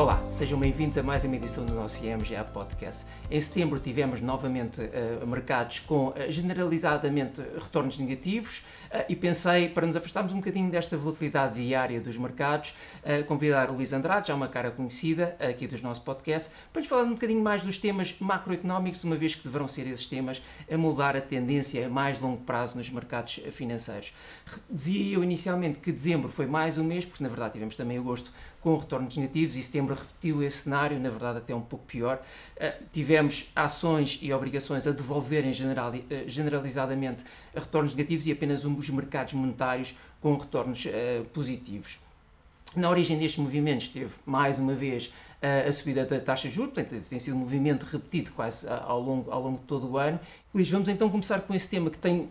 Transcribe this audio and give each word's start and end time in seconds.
Olá, 0.00 0.18
sejam 0.30 0.58
bem-vindos 0.58 0.96
a 0.96 1.02
mais 1.02 1.24
uma 1.24 1.36
edição 1.36 1.66
do 1.66 1.74
nosso 1.74 2.02
IMGA 2.02 2.42
Podcast. 2.42 3.04
Em 3.30 3.38
setembro 3.38 3.78
tivemos 3.78 4.18
novamente 4.22 4.80
uh, 4.80 5.26
mercados 5.26 5.80
com 5.80 6.08
uh, 6.08 6.14
generalizadamente 6.30 7.42
retornos 7.62 7.98
negativos 7.98 8.60
uh, 8.86 9.04
e 9.10 9.14
pensei, 9.14 9.68
para 9.68 9.86
nos 9.86 9.94
afastarmos 9.94 10.32
um 10.32 10.36
bocadinho 10.36 10.70
desta 10.70 10.96
volatilidade 10.96 11.62
diária 11.62 12.00
dos 12.00 12.16
mercados, 12.16 12.72
convidar 13.28 13.68
o 13.68 13.74
Luís 13.74 13.92
Andrade, 13.92 14.28
já 14.28 14.34
uma 14.34 14.48
cara 14.48 14.70
conhecida 14.70 15.36
aqui 15.38 15.66
dos 15.66 15.82
nossos 15.82 16.02
podcasts, 16.02 16.50
para 16.72 16.80
nos 16.80 16.88
falar 16.88 17.02
um 17.02 17.12
bocadinho 17.12 17.42
mais 17.42 17.62
dos 17.62 17.76
temas 17.76 18.16
macroeconómicos, 18.18 19.04
uma 19.04 19.16
vez 19.16 19.34
que 19.34 19.44
deverão 19.44 19.68
ser 19.68 19.86
esses 19.86 20.06
temas 20.06 20.40
a 20.70 20.78
moldar 20.78 21.14
a 21.14 21.20
tendência 21.20 21.86
a 21.86 21.90
mais 21.90 22.18
longo 22.18 22.40
prazo 22.42 22.78
nos 22.78 22.88
mercados 22.88 23.38
financeiros. 23.52 24.14
Dizia 24.70 25.16
eu 25.16 25.22
inicialmente 25.22 25.78
que 25.78 25.92
dezembro 25.92 26.30
foi 26.30 26.46
mais 26.46 26.78
um 26.78 26.84
mês, 26.84 27.04
porque 27.04 27.22
na 27.22 27.28
verdade 27.28 27.52
tivemos 27.52 27.76
também 27.76 27.98
agosto 27.98 28.32
com 28.60 28.76
retornos 28.76 29.16
negativos 29.16 29.56
e 29.56 29.62
setembro 29.62 29.89
repetiu 29.94 30.42
esse 30.42 30.58
cenário, 30.58 30.98
na 30.98 31.10
verdade 31.10 31.38
até 31.38 31.54
um 31.54 31.60
pouco 31.60 31.84
pior. 31.86 32.22
Uh, 32.56 32.84
tivemos 32.92 33.50
ações 33.54 34.18
e 34.20 34.32
obrigações 34.32 34.86
a 34.86 34.92
devolverem 34.92 35.52
general, 35.52 35.92
uh, 35.92 36.28
generalizadamente 36.28 37.24
retornos 37.54 37.94
negativos 37.94 38.26
e 38.26 38.32
apenas 38.32 38.64
um 38.64 38.74
dos 38.74 38.88
mercados 38.90 39.34
monetários 39.34 39.94
com 40.20 40.36
retornos 40.36 40.84
uh, 40.84 41.24
positivos. 41.32 41.98
Na 42.76 42.88
origem 42.88 43.18
destes 43.18 43.42
movimentos 43.42 43.88
teve, 43.88 44.14
mais 44.24 44.58
uma 44.60 44.74
vez, 44.74 45.12
a 45.42 45.72
subida 45.72 46.04
da 46.04 46.20
taxa 46.20 46.48
de 46.48 46.54
juros, 46.54 46.72
portanto, 46.72 47.08
tem 47.08 47.18
sido 47.18 47.34
um 47.34 47.40
movimento 47.40 47.82
repetido 47.84 48.30
quase 48.30 48.64
ao 48.68 49.00
longo, 49.00 49.28
ao 49.28 49.42
longo 49.42 49.58
de 49.58 49.64
todo 49.64 49.90
o 49.90 49.98
ano. 49.98 50.20
Luís, 50.54 50.70
vamos 50.70 50.88
então 50.88 51.10
começar 51.10 51.40
com 51.40 51.52
esse 51.52 51.66
tema 51.66 51.90
que 51.90 51.98
tem 51.98 52.30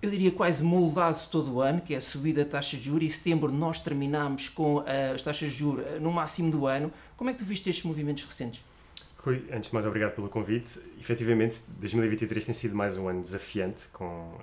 eu 0.00 0.10
diria 0.10 0.30
quase 0.30 0.62
moldado 0.62 1.26
todo 1.30 1.54
o 1.54 1.60
ano, 1.60 1.80
que 1.80 1.94
é 1.94 1.96
a 1.96 2.00
subida 2.00 2.44
da 2.44 2.50
taxa 2.50 2.76
de 2.76 2.84
juros. 2.84 3.04
Em 3.04 3.08
setembro 3.08 3.52
nós 3.52 3.80
terminámos 3.80 4.48
com 4.48 4.76
uh, 4.76 4.84
as 5.14 5.22
taxas 5.22 5.50
de 5.50 5.58
juros 5.58 5.84
uh, 5.84 6.00
no 6.00 6.12
máximo 6.12 6.50
do 6.50 6.66
ano. 6.66 6.92
Como 7.16 7.30
é 7.30 7.32
que 7.32 7.38
tu 7.38 7.44
viste 7.44 7.68
estes 7.68 7.84
movimentos 7.84 8.24
recentes? 8.24 8.62
Rui, 9.18 9.44
antes 9.52 9.68
de 9.68 9.74
mais, 9.74 9.84
obrigado 9.84 10.14
pelo 10.14 10.28
convite. 10.28 10.78
Efetivamente, 10.98 11.60
2023 11.66 12.44
tem 12.44 12.54
sido 12.54 12.76
mais 12.76 12.96
um 12.96 13.08
ano 13.08 13.20
desafiante, 13.20 13.88
com 13.92 14.04
uh, 14.04 14.38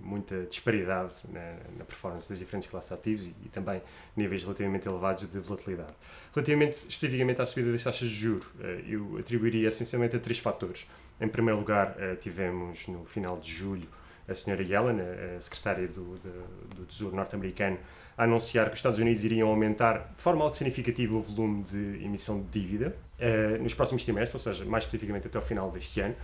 muita 0.00 0.46
disparidade 0.46 1.12
na, 1.28 1.56
na, 1.78 1.84
performance 1.84 2.28
das 2.28 2.38
diferentes 2.38 2.68
classes 2.68 2.90
ativos 2.90 3.26
e, 3.26 3.34
e, 3.44 3.48
também 3.48 3.80
níveis 4.16 4.42
relativamente 4.42 4.88
elevados 4.88 5.30
de 5.30 5.38
volatilidade. 5.38 5.94
Relativamente, 6.34 6.88
especificamente 6.88 7.40
à 7.40 7.46
subida 7.46 7.70
das 7.70 7.84
taxas 7.84 8.08
de 8.08 8.14
juros, 8.14 8.46
uh, 8.46 8.64
eu 8.86 9.16
atribuiria 9.16 9.68
essencialmente 9.68 10.16
a 10.16 10.18
três 10.18 10.40
fatores. 10.40 10.88
Em 11.20 11.28
primeiro 11.28 11.60
lugar, 11.60 11.92
uh, 11.92 12.16
tivemos 12.16 12.88
no 12.88 13.04
final 13.04 13.38
de 13.38 13.50
julho 13.50 13.88
a 14.30 14.34
senhora 14.34 14.62
Yellen, 14.62 15.00
a 15.36 15.40
secretária 15.40 15.88
do, 15.88 16.16
do, 16.18 16.76
do 16.76 16.86
Tesouro 16.86 17.16
norte-americano, 17.16 17.78
a 18.16 18.24
anunciar 18.24 18.66
que 18.66 18.72
os 18.72 18.78
Estados 18.78 18.98
Unidos 18.98 19.24
iriam 19.24 19.48
aumentar 19.48 20.12
de 20.16 20.22
forma 20.22 20.44
algo 20.44 20.54
significativa 20.54 21.16
o 21.16 21.20
volume 21.20 21.62
de 21.64 22.04
emissão 22.04 22.40
de 22.40 22.60
dívida 22.60 22.94
uh, 23.18 23.62
nos 23.62 23.72
próximos 23.74 24.04
trimestres, 24.04 24.46
ou 24.46 24.52
seja, 24.52 24.68
mais 24.68 24.84
especificamente 24.84 25.26
até 25.26 25.38
o 25.38 25.42
final 25.42 25.70
deste 25.70 26.00
ano. 26.00 26.14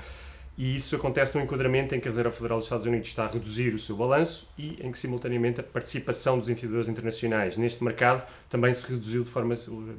E 0.59 0.75
isso 0.75 0.97
acontece 0.97 1.37
num 1.37 1.45
enquadramento 1.45 1.95
em 1.95 2.01
que 2.01 2.09
a 2.09 2.11
Reserva 2.11 2.33
Federal 2.33 2.59
dos 2.59 2.67
Estados 2.67 2.87
Unidos 2.87 3.09
está 3.09 3.27
a 3.27 3.29
reduzir 3.29 3.75
o 3.75 3.79
seu 3.79 3.95
balanço 3.95 4.49
e 4.57 4.79
em 4.83 4.91
que, 4.91 4.99
simultaneamente, 4.99 5.61
a 5.61 5.63
participação 5.63 6.39
dos 6.39 6.49
investidores 6.49 6.89
internacionais 6.89 7.59
neste 7.59 7.85
mercado 7.85 8.27
também 8.49 8.73
se 8.73 8.87
reduziu 8.91 9.23
de 9.23 9.31
forma 9.31 9.55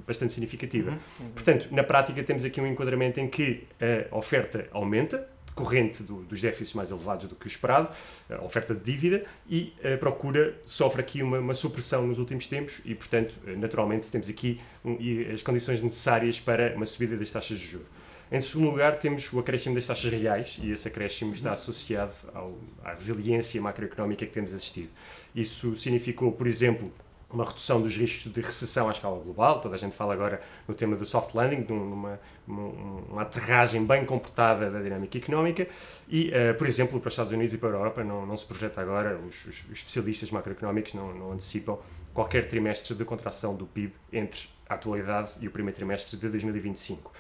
bastante 0.07 0.33
significativa. 0.33 0.97
Uhum. 1.19 1.29
Portanto, 1.29 1.67
na 1.69 1.83
prática, 1.83 2.23
temos 2.23 2.43
aqui 2.43 2.59
um 2.59 2.65
enquadramento 2.65 3.19
em 3.19 3.27
que 3.27 3.67
a 4.11 4.15
oferta 4.17 4.67
aumenta, 4.71 5.27
decorrente 5.57 6.03
do, 6.03 6.23
dos 6.23 6.39
déficits 6.39 6.73
mais 6.73 6.91
elevados 6.91 7.25
do 7.25 7.35
que 7.35 7.47
o 7.47 7.49
esperado, 7.49 7.89
a 8.29 8.43
oferta 8.43 8.75
de 8.75 8.83
dívida, 8.83 9.25
e 9.49 9.73
a 9.83 9.97
procura 9.97 10.55
sofre 10.63 11.01
aqui 11.01 11.23
uma, 11.23 11.39
uma 11.39 11.53
supressão 11.55 12.05
nos 12.05 12.19
últimos 12.19 12.45
tempos 12.47 12.81
e, 12.85 12.93
portanto, 12.93 13.35
naturalmente, 13.57 14.07
temos 14.07 14.29
aqui 14.29 14.61
um, 14.85 14.97
as 15.33 15.41
condições 15.41 15.81
necessárias 15.81 16.39
para 16.39 16.75
uma 16.75 16.85
subida 16.85 17.17
das 17.17 17.31
taxas 17.31 17.57
de 17.57 17.65
juros. 17.65 17.87
Em 18.29 18.41
segundo 18.41 18.71
lugar, 18.71 18.97
temos 18.99 19.31
o 19.31 19.39
acréscimo 19.39 19.73
das 19.73 19.87
taxas 19.87 20.11
reais 20.11 20.59
e 20.61 20.71
esse 20.71 20.87
acréscimo 20.87 21.31
está 21.31 21.53
associado 21.53 22.13
ao, 22.33 22.57
à 22.83 22.91
resiliência 22.91 23.59
macroeconómica 23.61 24.25
que 24.25 24.33
temos 24.33 24.53
assistido. 24.53 24.89
Isso 25.33 25.75
significou, 25.77 26.31
por 26.33 26.45
exemplo, 26.45 26.91
uma 27.29 27.43
redução 27.43 27.81
dos 27.81 27.95
riscos 27.95 28.31
de 28.31 28.41
recessão 28.41 28.87
à 28.87 28.91
escala 28.91 29.19
global. 29.19 29.59
Toda 29.59 29.75
a 29.75 29.77
gente 29.77 29.95
fala 29.95 30.13
agora 30.13 30.41
no 30.67 30.73
tema 30.73 30.95
do 30.95 31.05
soft 31.05 31.33
landing, 31.33 31.63
de 31.63 31.73
uma, 31.73 32.19
uma, 32.47 33.21
aterragem 33.21 33.85
bem 33.85 34.05
comportada 34.05 34.71
da 34.71 34.81
dinâmica 34.81 35.17
económica. 35.17 35.67
E, 36.07 36.29
uh, 36.29 36.57
por 36.57 36.67
exemplo, 36.67 36.99
para 36.99 37.07
os 37.07 37.13
Estados 37.13 37.33
Unidos 37.33 37.53
e 37.53 37.57
para 37.57 37.69
a 37.69 37.73
Europa 37.73 38.03
não, 38.03 38.25
não 38.25 38.37
se 38.37 38.45
projeta 38.45 38.79
agora, 38.79 39.17
os, 39.17 39.45
os 39.45 39.65
especialistas 39.71 40.31
macroeconómicos 40.31 40.93
não, 40.93 41.13
não, 41.13 41.31
antecipam 41.33 41.77
qualquer 42.13 42.47
trimestre 42.47 42.95
de 42.95 43.03
contração 43.03 43.55
do 43.55 43.65
PIB 43.65 43.93
entre 44.11 44.47
a 44.69 44.75
atualidade 44.75 45.31
e 45.41 45.47
o 45.47 45.51
primeiro 45.51 45.75
trimestre 45.75 46.17
de 46.17 46.29
2025. 46.29 47.11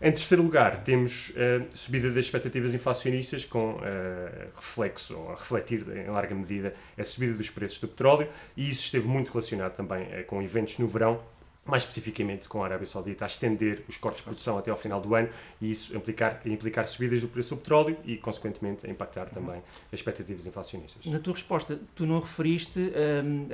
Em 0.00 0.12
terceiro 0.12 0.42
lugar, 0.42 0.84
temos 0.84 1.32
a 1.34 1.62
uh, 1.62 1.66
subida 1.74 2.10
das 2.10 2.26
expectativas 2.26 2.74
inflacionistas, 2.74 3.46
com 3.46 3.76
uh, 3.76 3.80
reflexo, 4.54 5.16
ou 5.16 5.30
a 5.30 5.34
refletir 5.34 5.86
em 5.88 6.10
larga 6.10 6.34
medida, 6.34 6.74
a 6.98 7.04
subida 7.04 7.32
dos 7.32 7.48
preços 7.48 7.80
do 7.80 7.88
petróleo, 7.88 8.28
e 8.54 8.68
isso 8.68 8.82
esteve 8.82 9.08
muito 9.08 9.32
relacionado 9.32 9.74
também 9.74 10.02
uh, 10.02 10.24
com 10.26 10.42
eventos 10.42 10.76
no 10.76 10.86
verão, 10.86 11.22
mais 11.66 11.82
especificamente 11.82 12.48
com 12.48 12.62
a 12.62 12.66
Arábia 12.66 12.86
Saudita 12.86 13.24
a 13.24 13.26
estender 13.26 13.82
os 13.88 13.96
cortes 13.96 14.20
de 14.20 14.24
produção 14.24 14.56
até 14.56 14.70
ao 14.70 14.76
final 14.76 15.00
do 15.00 15.14
ano 15.14 15.28
e 15.60 15.70
isso 15.70 15.96
implicar, 15.96 16.40
implicar 16.44 16.86
subidas 16.86 17.20
do 17.20 17.28
preço 17.28 17.54
do 17.54 17.60
petróleo 17.60 17.96
e, 18.04 18.16
consequentemente, 18.16 18.88
impactar 18.88 19.28
também 19.30 19.62
as 19.92 19.98
expectativas 19.98 20.46
inflacionistas. 20.46 21.04
Na 21.06 21.18
tua 21.18 21.34
resposta, 21.34 21.78
tu 21.94 22.06
não 22.06 22.20
referiste 22.20 22.78
hum, 22.78 23.48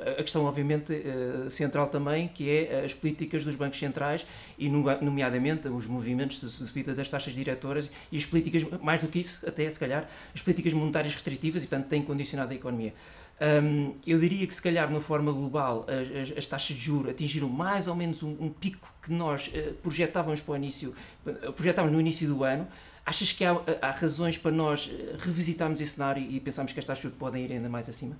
a 0.00 0.22
questão, 0.22 0.44
obviamente, 0.44 0.92
uh, 0.92 1.48
central 1.48 1.88
também, 1.88 2.28
que 2.28 2.50
é 2.50 2.84
as 2.84 2.92
políticas 2.92 3.44
dos 3.44 3.56
bancos 3.56 3.78
centrais 3.78 4.26
e, 4.58 4.68
nomeadamente, 4.68 5.68
os 5.68 5.86
movimentos 5.86 6.40
de 6.40 6.48
subida 6.48 6.94
das 6.94 7.08
taxas 7.08 7.32
diretoras 7.34 7.90
e 8.12 8.16
as 8.16 8.26
políticas, 8.26 8.64
mais 8.80 9.00
do 9.00 9.08
que 9.08 9.18
isso, 9.20 9.46
até 9.46 9.68
se 9.68 9.78
calhar, 9.78 10.08
as 10.34 10.42
políticas 10.42 10.72
monetárias 10.72 11.14
restritivas 11.14 11.64
e, 11.64 11.66
portanto, 11.66 11.88
têm 11.88 12.02
condicionado 12.02 12.52
a 12.52 12.54
economia. 12.54 12.92
Um, 13.40 13.94
eu 14.06 14.18
diria 14.20 14.46
que 14.46 14.54
se 14.54 14.62
calhar, 14.62 14.86
de 14.86 14.94
uma 14.94 15.00
forma 15.00 15.32
global, 15.32 15.84
as, 15.88 16.30
as, 16.30 16.38
as 16.38 16.46
taxas 16.46 16.76
de 16.76 16.82
juros 16.82 17.10
atingiram 17.10 17.48
mais 17.48 17.88
ou 17.88 17.94
menos 17.94 18.22
um, 18.22 18.36
um 18.38 18.48
pico 18.48 18.88
que 19.02 19.12
nós 19.12 19.48
uh, 19.48 19.74
projetávamos 19.82 20.40
para 20.40 20.52
o 20.52 20.56
início, 20.56 20.94
uh, 21.26 21.52
projetávamos 21.52 21.92
no 21.92 22.00
início 22.00 22.28
do 22.28 22.44
ano. 22.44 22.66
Achas 23.04 23.32
que 23.32 23.44
há, 23.44 23.60
há, 23.82 23.90
razões 23.90 24.38
para 24.38 24.50
nós 24.50 24.90
eh, 24.90 25.16
revisitarmos 25.18 25.78
esse 25.78 25.90
cenário 25.90 26.22
e 26.22 26.40
pensarmos 26.40 26.72
que 26.72 26.78
as 26.78 26.86
taxas 26.86 27.00
de 27.00 27.02
juros 27.02 27.18
podem 27.18 27.44
ir 27.44 27.52
ainda 27.52 27.68
mais 27.68 27.86
acima? 27.86 28.16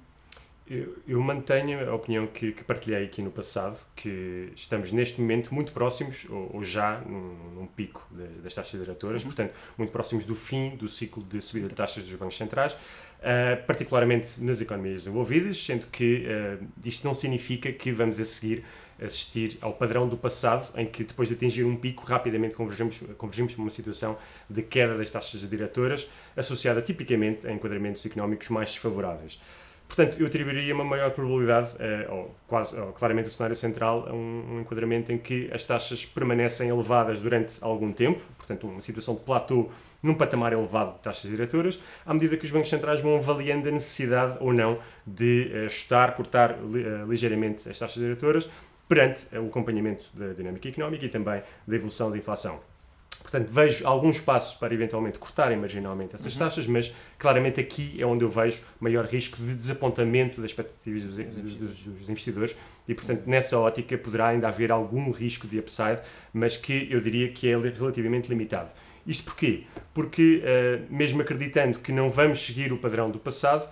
Eu, 0.66 0.96
eu 1.06 1.20
mantenho 1.20 1.90
a 1.90 1.94
opinião 1.94 2.26
que, 2.26 2.52
que, 2.52 2.64
partilhei 2.64 3.04
aqui 3.04 3.20
no 3.20 3.30
passado, 3.30 3.78
que 3.94 4.50
estamos 4.56 4.92
neste 4.92 5.20
momento 5.20 5.52
muito 5.52 5.72
próximos, 5.72 6.26
ou, 6.30 6.56
ou 6.56 6.64
já 6.64 7.00
num, 7.00 7.36
num, 7.54 7.66
pico 7.66 8.06
de, 8.10 8.26
das 8.40 8.54
taxas 8.54 8.80
diretoras, 8.80 9.22
uhum. 9.22 9.28
portanto, 9.28 9.52
muito 9.76 9.90
próximos 9.90 10.24
do 10.24 10.34
fim 10.34 10.74
do 10.76 10.88
ciclo 10.88 11.22
de 11.22 11.42
subida 11.42 11.68
de 11.68 11.74
taxas 11.74 12.02
dos 12.02 12.14
bancos 12.14 12.36
centrais. 12.36 12.72
Uh, 12.72 13.62
particularmente 13.66 14.38
nas 14.38 14.60
economias 14.60 15.04
desenvolvidas, 15.04 15.56
sendo 15.56 15.86
que 15.86 16.26
uh, 16.26 16.66
isto 16.84 17.06
não 17.06 17.14
significa 17.14 17.72
que 17.72 17.90
vamos 17.90 18.20
a 18.20 18.24
seguir 18.24 18.64
assistir 19.02 19.58
ao 19.60 19.72
padrão 19.72 20.08
do 20.08 20.16
passado, 20.16 20.68
em 20.78 20.86
que 20.86 21.04
depois 21.04 21.28
de 21.28 21.34
atingir 21.34 21.64
um 21.64 21.76
pico, 21.76 22.04
rapidamente 22.04 22.54
convergimos, 22.54 23.00
convergimos 23.18 23.54
para 23.54 23.62
uma 23.62 23.70
situação 23.70 24.16
de 24.48 24.62
queda 24.62 24.96
das 24.96 25.10
taxas 25.10 25.48
diretoras, 25.48 26.08
associada 26.36 26.80
tipicamente 26.80 27.46
a 27.46 27.52
enquadramentos 27.52 28.04
económicos 28.06 28.48
mais 28.48 28.70
desfavoráveis. 28.70 29.40
Portanto, 29.94 30.20
eu 30.20 30.26
atribuiria 30.26 30.74
uma 30.74 30.82
maior 30.82 31.12
probabilidade, 31.12 31.70
uh, 31.76 32.12
ou 32.12 32.34
quase, 32.48 32.76
ou 32.76 32.92
claramente 32.92 33.28
o 33.28 33.30
cenário 33.30 33.54
central, 33.54 34.08
a 34.08 34.12
um, 34.12 34.58
enquadramento 34.60 35.12
em 35.12 35.18
que 35.18 35.48
as 35.52 35.62
taxas 35.62 36.04
permanecem 36.04 36.68
elevadas 36.68 37.20
durante 37.20 37.58
algum 37.60 37.92
tempo, 37.92 38.20
portanto, 38.36 38.66
uma 38.66 38.80
situação 38.80 39.14
de 39.14 39.20
platô 39.20 39.68
num 40.02 40.12
patamar 40.12 40.52
elevado 40.52 40.94
de 40.94 40.98
taxas 40.98 41.30
diretoras, 41.30 41.80
à 42.04 42.12
medida 42.12 42.36
que 42.36 42.44
os 42.44 42.50
bancos 42.50 42.70
centrais 42.70 43.00
vão 43.00 43.14
avaliando 43.16 43.68
a 43.68 43.70
necessidade 43.70 44.36
ou 44.40 44.52
não 44.52 44.80
de 45.06 45.52
eh, 45.54 45.66
ajustar, 45.66 46.16
cortar 46.16 46.58
uh, 46.58 47.08
ligeiramente 47.08 47.68
as 47.68 47.78
taxas 47.78 48.02
diretoras 48.02 48.50
perante 48.88 49.28
o 49.32 49.46
acompanhamento 49.46 50.06
da 50.12 50.32
dinâmica 50.32 50.68
económica 50.68 51.04
e 51.04 51.08
também 51.08 51.40
da 51.66 51.76
evolução 51.76 52.10
da 52.10 52.18
inflação. 52.18 52.60
Portanto, 53.24 53.48
vejo 53.50 53.86
alguns 53.86 54.20
passos 54.20 54.54
para 54.54 54.74
eventualmente 54.74 55.18
cortarem 55.18 55.56
marginalmente 55.56 56.14
essas 56.14 56.34
uhum. 56.34 56.38
taxas, 56.38 56.66
mas 56.66 56.94
claramente 57.18 57.58
aqui 57.58 57.96
é 57.98 58.04
onde 58.04 58.22
eu 58.22 58.28
vejo 58.28 58.60
maior 58.78 59.06
risco 59.06 59.38
de 59.38 59.54
desapontamento 59.54 60.42
das 60.42 60.50
expectativas 60.50 61.02
dos, 61.02 61.16
dos, 61.16 61.74
dos 61.74 62.08
investidores 62.08 62.54
e, 62.86 62.94
portanto, 62.94 63.22
nessa 63.26 63.58
ótica 63.58 63.96
poderá 63.96 64.28
ainda 64.28 64.46
haver 64.46 64.70
algum 64.70 65.10
risco 65.10 65.48
de 65.48 65.58
upside, 65.58 66.00
mas 66.34 66.58
que 66.58 66.86
eu 66.90 67.00
diria 67.00 67.32
que 67.32 67.48
é 67.48 67.56
relativamente 67.56 68.28
limitado. 68.28 68.70
Isto 69.06 69.24
porquê? 69.24 69.64
Porque, 69.94 70.42
uh, 70.44 70.94
mesmo 70.94 71.22
acreditando 71.22 71.78
que 71.78 71.92
não 71.92 72.10
vamos 72.10 72.40
seguir 72.40 72.74
o 72.74 72.76
padrão 72.76 73.10
do 73.10 73.18
passado, 73.18 73.66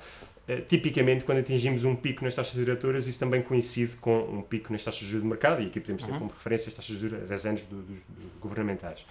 uh, 0.48 0.62
tipicamente, 0.62 1.24
quando 1.26 1.38
atingimos 1.38 1.84
um 1.84 1.94
pico 1.94 2.24
nas 2.24 2.34
taxas 2.34 2.54
diretoras, 2.54 3.06
isso 3.06 3.18
também 3.18 3.42
coincide 3.42 3.96
com 3.96 4.18
um 4.18 4.40
pico 4.40 4.72
nas 4.72 4.82
taxas 4.82 5.00
de 5.02 5.08
juros 5.08 5.22
de 5.22 5.28
mercado, 5.28 5.62
e 5.62 5.66
aqui 5.66 5.78
podemos 5.78 6.02
ter 6.02 6.10
uhum. 6.10 6.18
como 6.20 6.30
referência 6.30 6.70
as 6.70 6.74
taxas 6.74 6.96
de 6.96 7.02
juros 7.02 7.22
a 7.22 7.26
10 7.26 7.46
anos 7.46 7.62
do, 7.62 7.76
do, 7.76 7.92
do 7.92 8.40
governamentais. 8.40 9.04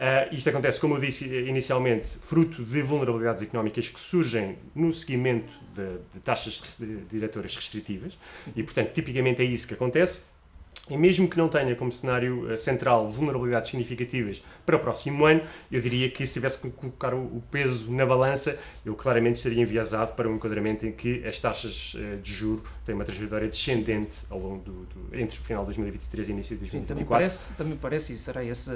Uh, 0.00 0.34
isto 0.34 0.48
acontece, 0.48 0.80
como 0.80 0.94
eu 0.94 1.00
disse 1.00 1.26
inicialmente, 1.26 2.16
fruto 2.22 2.64
de 2.64 2.80
vulnerabilidades 2.80 3.42
económicas 3.42 3.90
que 3.90 4.00
surgem 4.00 4.56
no 4.74 4.90
seguimento 4.94 5.52
de, 5.74 5.98
de 6.14 6.20
taxas 6.20 6.74
diretoras 7.10 7.54
restritivas 7.54 8.18
e, 8.56 8.62
portanto, 8.62 8.94
tipicamente 8.94 9.42
é 9.42 9.44
isso 9.44 9.68
que 9.68 9.74
acontece. 9.74 10.20
E 10.90 10.96
mesmo 10.96 11.28
que 11.28 11.36
não 11.36 11.48
tenha 11.48 11.74
como 11.76 11.90
cenário 11.92 12.56
central 12.58 13.08
vulnerabilidades 13.08 13.70
significativas 13.70 14.42
para 14.66 14.76
o 14.76 14.80
próximo 14.80 15.24
ano, 15.24 15.42
eu 15.70 15.80
diria 15.80 16.10
que 16.10 16.26
se 16.26 16.34
tivesse 16.34 16.58
que 16.58 16.70
colocar 16.70 17.14
o 17.14 17.42
peso 17.50 17.90
na 17.92 18.04
balança, 18.04 18.58
eu 18.84 18.94
claramente 18.94 19.36
estaria 19.36 19.62
enviesado 19.62 20.14
para 20.14 20.28
um 20.28 20.36
enquadramento 20.36 20.86
em 20.86 20.92
que 20.92 21.24
as 21.26 21.38
taxas 21.38 21.96
de 22.22 22.32
juro 22.32 22.62
têm 22.84 22.94
uma 22.94 23.04
trajetória 23.04 23.48
descendente 23.48 24.20
ao 24.28 24.38
longo 24.38 24.62
do, 24.62 24.72
do 24.86 25.16
entre 25.16 25.38
o 25.38 25.42
final 25.42 25.62
de 25.62 25.66
2023 25.66 26.28
e 26.28 26.30
início 26.32 26.56
de 26.56 26.60
2024. 26.60 26.80
Sim, 26.80 26.86
também 26.86 27.06
parece, 27.06 27.52
também 27.54 27.78
parece, 27.78 28.12
e 28.12 28.16
será 28.16 28.44
esse 28.44 28.70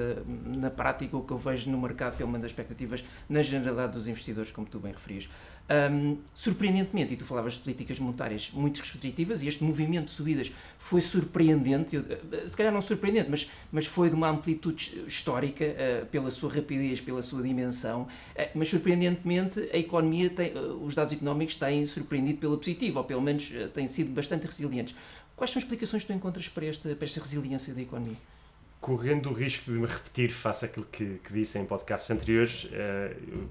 na 0.46 0.70
prática 0.70 1.16
o 1.16 1.22
que 1.22 1.32
eu 1.32 1.38
vejo 1.38 1.70
no 1.70 1.81
mercado, 1.81 2.16
pelo 2.16 2.28
menos 2.28 2.43
das 2.43 2.50
expectativas 2.50 3.05
na 3.28 3.43
generalidade 3.43 3.93
dos 3.93 4.08
investidores, 4.08 4.50
como 4.50 4.66
tu 4.66 4.78
bem 4.78 4.93
referias. 4.93 5.28
Um, 5.70 6.19
surpreendentemente, 6.34 7.14
e 7.14 7.16
tu 7.16 7.25
falavas 7.25 7.55
de 7.55 7.61
políticas 7.61 7.99
monetárias 7.99 8.50
muito 8.52 8.78
restritivas, 8.81 9.43
e 9.43 9.49
este 9.49 9.64
movimento 9.64 10.06
de 10.06 10.11
subidas 10.11 10.52
foi 10.78 11.00
surpreendente, 11.00 11.96
eu, 11.96 12.05
eh, 12.11 12.46
se 12.46 12.55
calhar 12.55 12.70
não 12.70 12.82
surpreendente, 12.82 13.31
mas, 13.31 13.50
mas 13.72 13.87
foi 13.87 14.11
de 14.11 14.14
uma 14.14 14.28
amplitude 14.28 15.05
histórica 15.06 15.64
uh, 15.64 16.06
pela 16.06 16.31
sua 16.31 16.52
rapidez, 16.52 17.00
pela 17.00 17.22
sua 17.22 17.43
dimensão, 17.43 18.02
uh, 18.02 18.08
mas 18.55 18.69
surpreendentemente 18.69 19.58
a 19.72 19.78
economia, 19.78 20.28
tem, 20.28 20.55
uh, 20.55 20.84
os 20.84 20.94
dados 20.94 21.14
económicos 21.14 21.56
têm 21.56 21.87
surpreendido 21.87 22.38
pela 22.40 22.58
positiva, 22.58 22.99
ou 22.99 23.05
pelo 23.06 23.22
menos 23.22 23.50
têm 23.72 23.88
sido 23.88 24.12
bastante 24.12 24.44
resilientes. 24.44 24.94
Quais 25.34 25.50
são 25.50 25.58
as 25.58 25.64
explicações 25.64 26.02
que 26.02 26.12
tu 26.12 26.16
encontras 26.16 26.46
para 26.46 26.66
esta, 26.66 26.94
para 26.94 27.06
esta 27.06 27.20
resiliência 27.20 27.72
da 27.72 27.81
economia? 27.81 28.16
Correndo 28.85 29.31
o 29.31 29.33
risco 29.33 29.73
de 29.73 29.79
me 29.79 29.87
repetir 29.87 30.31
face 30.31 30.67
àquilo 30.67 30.85
que, 30.93 31.19
que 31.25 31.33
disse 31.33 31.59
em 31.59 31.65
podcasts 31.65 32.11
anteriores, 32.11 32.65
uh, 32.65 33.49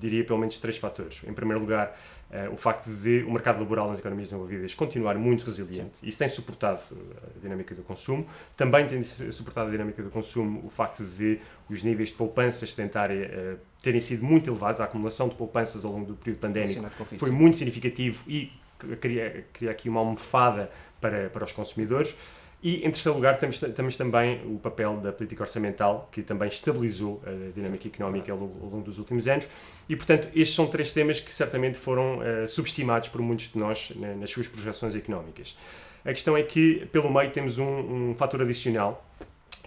diria 0.00 0.24
pelo 0.24 0.38
menos 0.38 0.56
três 0.56 0.78
fatores. 0.78 1.20
Em 1.28 1.34
primeiro 1.34 1.60
lugar, 1.60 1.94
uh, 2.30 2.50
o 2.50 2.56
facto 2.56 2.88
de 2.88 3.22
o 3.24 3.30
mercado 3.30 3.60
laboral 3.60 3.90
nas 3.90 3.98
economias 3.98 4.28
desenvolvidas 4.28 4.72
continuar 4.72 5.18
muito 5.18 5.44
resiliente. 5.44 5.98
Isso 6.02 6.16
tem 6.16 6.28
suportado 6.28 6.80
a 7.22 7.38
dinâmica 7.42 7.74
do 7.74 7.82
consumo. 7.82 8.26
Também 8.56 8.86
tem 8.86 9.02
suportado 9.04 9.68
a 9.68 9.70
dinâmica 9.70 10.02
do 10.02 10.08
consumo 10.08 10.62
o 10.64 10.70
facto 10.70 11.04
de 11.04 11.38
os 11.68 11.82
níveis 11.82 12.08
de 12.08 12.14
poupança 12.14 12.64
sedentária 12.64 13.30
uh, 13.30 13.58
terem 13.82 14.00
sido 14.00 14.24
muito 14.24 14.48
elevados. 14.48 14.80
A 14.80 14.84
acumulação 14.84 15.28
de 15.28 15.34
poupanças 15.34 15.84
ao 15.84 15.92
longo 15.92 16.06
do 16.06 16.14
período 16.14 16.40
pandémico 16.40 16.82
foi 17.18 17.30
muito 17.30 17.58
significativo 17.58 18.24
e 18.26 18.50
cria, 18.98 19.44
cria 19.52 19.72
aqui 19.72 19.90
uma 19.90 20.00
almofada 20.00 20.70
para, 20.98 21.28
para 21.28 21.44
os 21.44 21.52
consumidores. 21.52 22.14
E, 22.62 22.76
em 22.86 22.90
terceiro 22.90 23.16
lugar, 23.16 23.38
temos, 23.38 23.58
temos 23.58 23.96
também 23.96 24.42
o 24.44 24.58
papel 24.58 24.98
da 24.98 25.10
política 25.12 25.42
orçamental, 25.42 26.08
que 26.12 26.22
também 26.22 26.48
estabilizou 26.48 27.22
a 27.26 27.52
dinâmica 27.52 27.88
económica 27.88 28.30
ao 28.30 28.38
longo, 28.38 28.82
dos 28.82 28.98
últimos 28.98 29.26
anos. 29.26 29.48
E, 29.88 29.96
portanto, 29.96 30.28
estes 30.34 30.54
são 30.54 30.66
três 30.66 30.92
temas 30.92 31.20
que 31.20 31.32
certamente 31.32 31.78
foram 31.78 32.18
uh, 32.18 32.46
subestimados 32.46 33.08
por 33.08 33.22
muitos 33.22 33.50
de 33.50 33.58
nós 33.58 33.92
na, 33.96 34.14
nas 34.14 34.30
suas 34.30 34.46
projeções 34.46 34.94
económicas. 34.94 35.56
A 36.04 36.10
questão 36.10 36.36
é 36.36 36.42
que, 36.42 36.86
pelo 36.92 37.10
meio, 37.10 37.30
temos 37.30 37.58
um, 37.58 38.10
um 38.10 38.14
fator 38.14 38.42
adicional, 38.42 39.06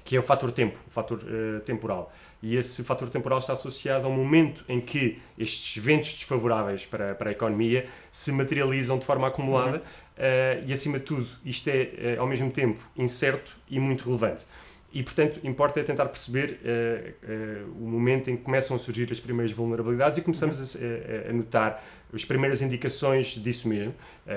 que 0.04 0.16
é 0.16 0.20
o 0.20 0.24
fator 0.24 0.52
tempo, 0.52 0.78
o 0.88 0.92
fator 0.92 1.20
uh, 1.20 1.62
temporal. 1.62 2.14
E 2.44 2.58
esse 2.58 2.84
fator 2.84 3.10
temporal 3.10 3.40
está 3.40 3.54
associado 3.54 4.06
ao 4.06 4.12
momento 4.12 4.64
em 4.68 4.80
que 4.80 5.18
estes 5.40 5.78
eventos 5.78 6.12
desfavoráveis 6.12 6.86
para, 6.86 7.16
para 7.16 7.30
a 7.30 7.32
economia 7.32 7.88
se 8.12 8.32
materializam 8.32 9.00
de 9.00 9.06
forma 9.06 9.28
acumulada. 9.28 9.78
Uhum 9.78 10.04
uh, 10.18 10.64
e 10.66 10.74
acima 10.74 11.00
de 11.00 11.06
tudo 11.06 11.28
isto 11.46 11.68
é 11.70 12.16
uh, 12.18 12.22
ao 12.22 12.28
mesmo 12.28 12.52
tempo 12.52 12.80
incerto 12.96 13.56
e 13.70 13.80
muito 13.80 14.06
relevante. 14.06 14.46
E, 14.92 15.02
portanto, 15.02 15.40
importa 15.44 15.80
é 15.80 15.84
tentar 15.84 16.06
perceber 16.06 16.60
uh, 16.62 17.84
o 17.84 17.88
momento 17.88 18.30
em 18.30 18.38
que 18.38 18.44
começam 18.44 18.76
a 18.76 18.80
surgir 18.80 19.12
as 19.12 19.20
primeiras 19.20 19.52
vulnerabilidades 19.52 20.20
e 20.20 20.22
começamos 20.22 20.76
a, 20.76 21.30
a 21.30 21.34
notar 21.34 21.84
as 22.14 22.24
primeiras 22.24 22.62
indicações 22.62 23.30
disso 23.30 23.68
mesmo. 23.68 23.92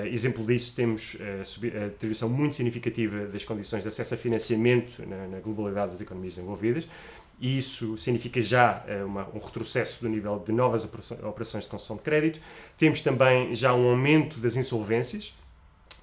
exemplo 0.05 0.43
disso, 0.43 0.73
temos 0.73 1.15
a 1.21 1.89
deterioração 1.89 2.27
muito 2.27 2.55
significativa 2.55 3.27
das 3.27 3.45
condições 3.45 3.83
de 3.83 3.89
acesso 3.89 4.15
a 4.15 4.17
financiamento 4.17 5.07
na, 5.07 5.27
na 5.27 5.39
globalidade 5.39 5.91
das 5.91 6.01
economias 6.01 6.39
envolvidas 6.39 6.87
e 7.39 7.57
isso 7.57 7.97
significa 7.97 8.41
já 8.41 8.83
uma, 9.05 9.27
um 9.33 9.39
retrocesso 9.39 10.01
do 10.01 10.09
nível 10.09 10.39
de 10.39 10.51
novas 10.51 10.83
operações 10.83 11.65
de 11.65 11.69
concessão 11.69 11.95
de 11.95 12.01
crédito. 12.01 12.39
Temos 12.77 13.01
também 13.01 13.53
já 13.53 13.73
um 13.73 13.89
aumento 13.89 14.39
das 14.39 14.55
insolvências, 14.55 15.33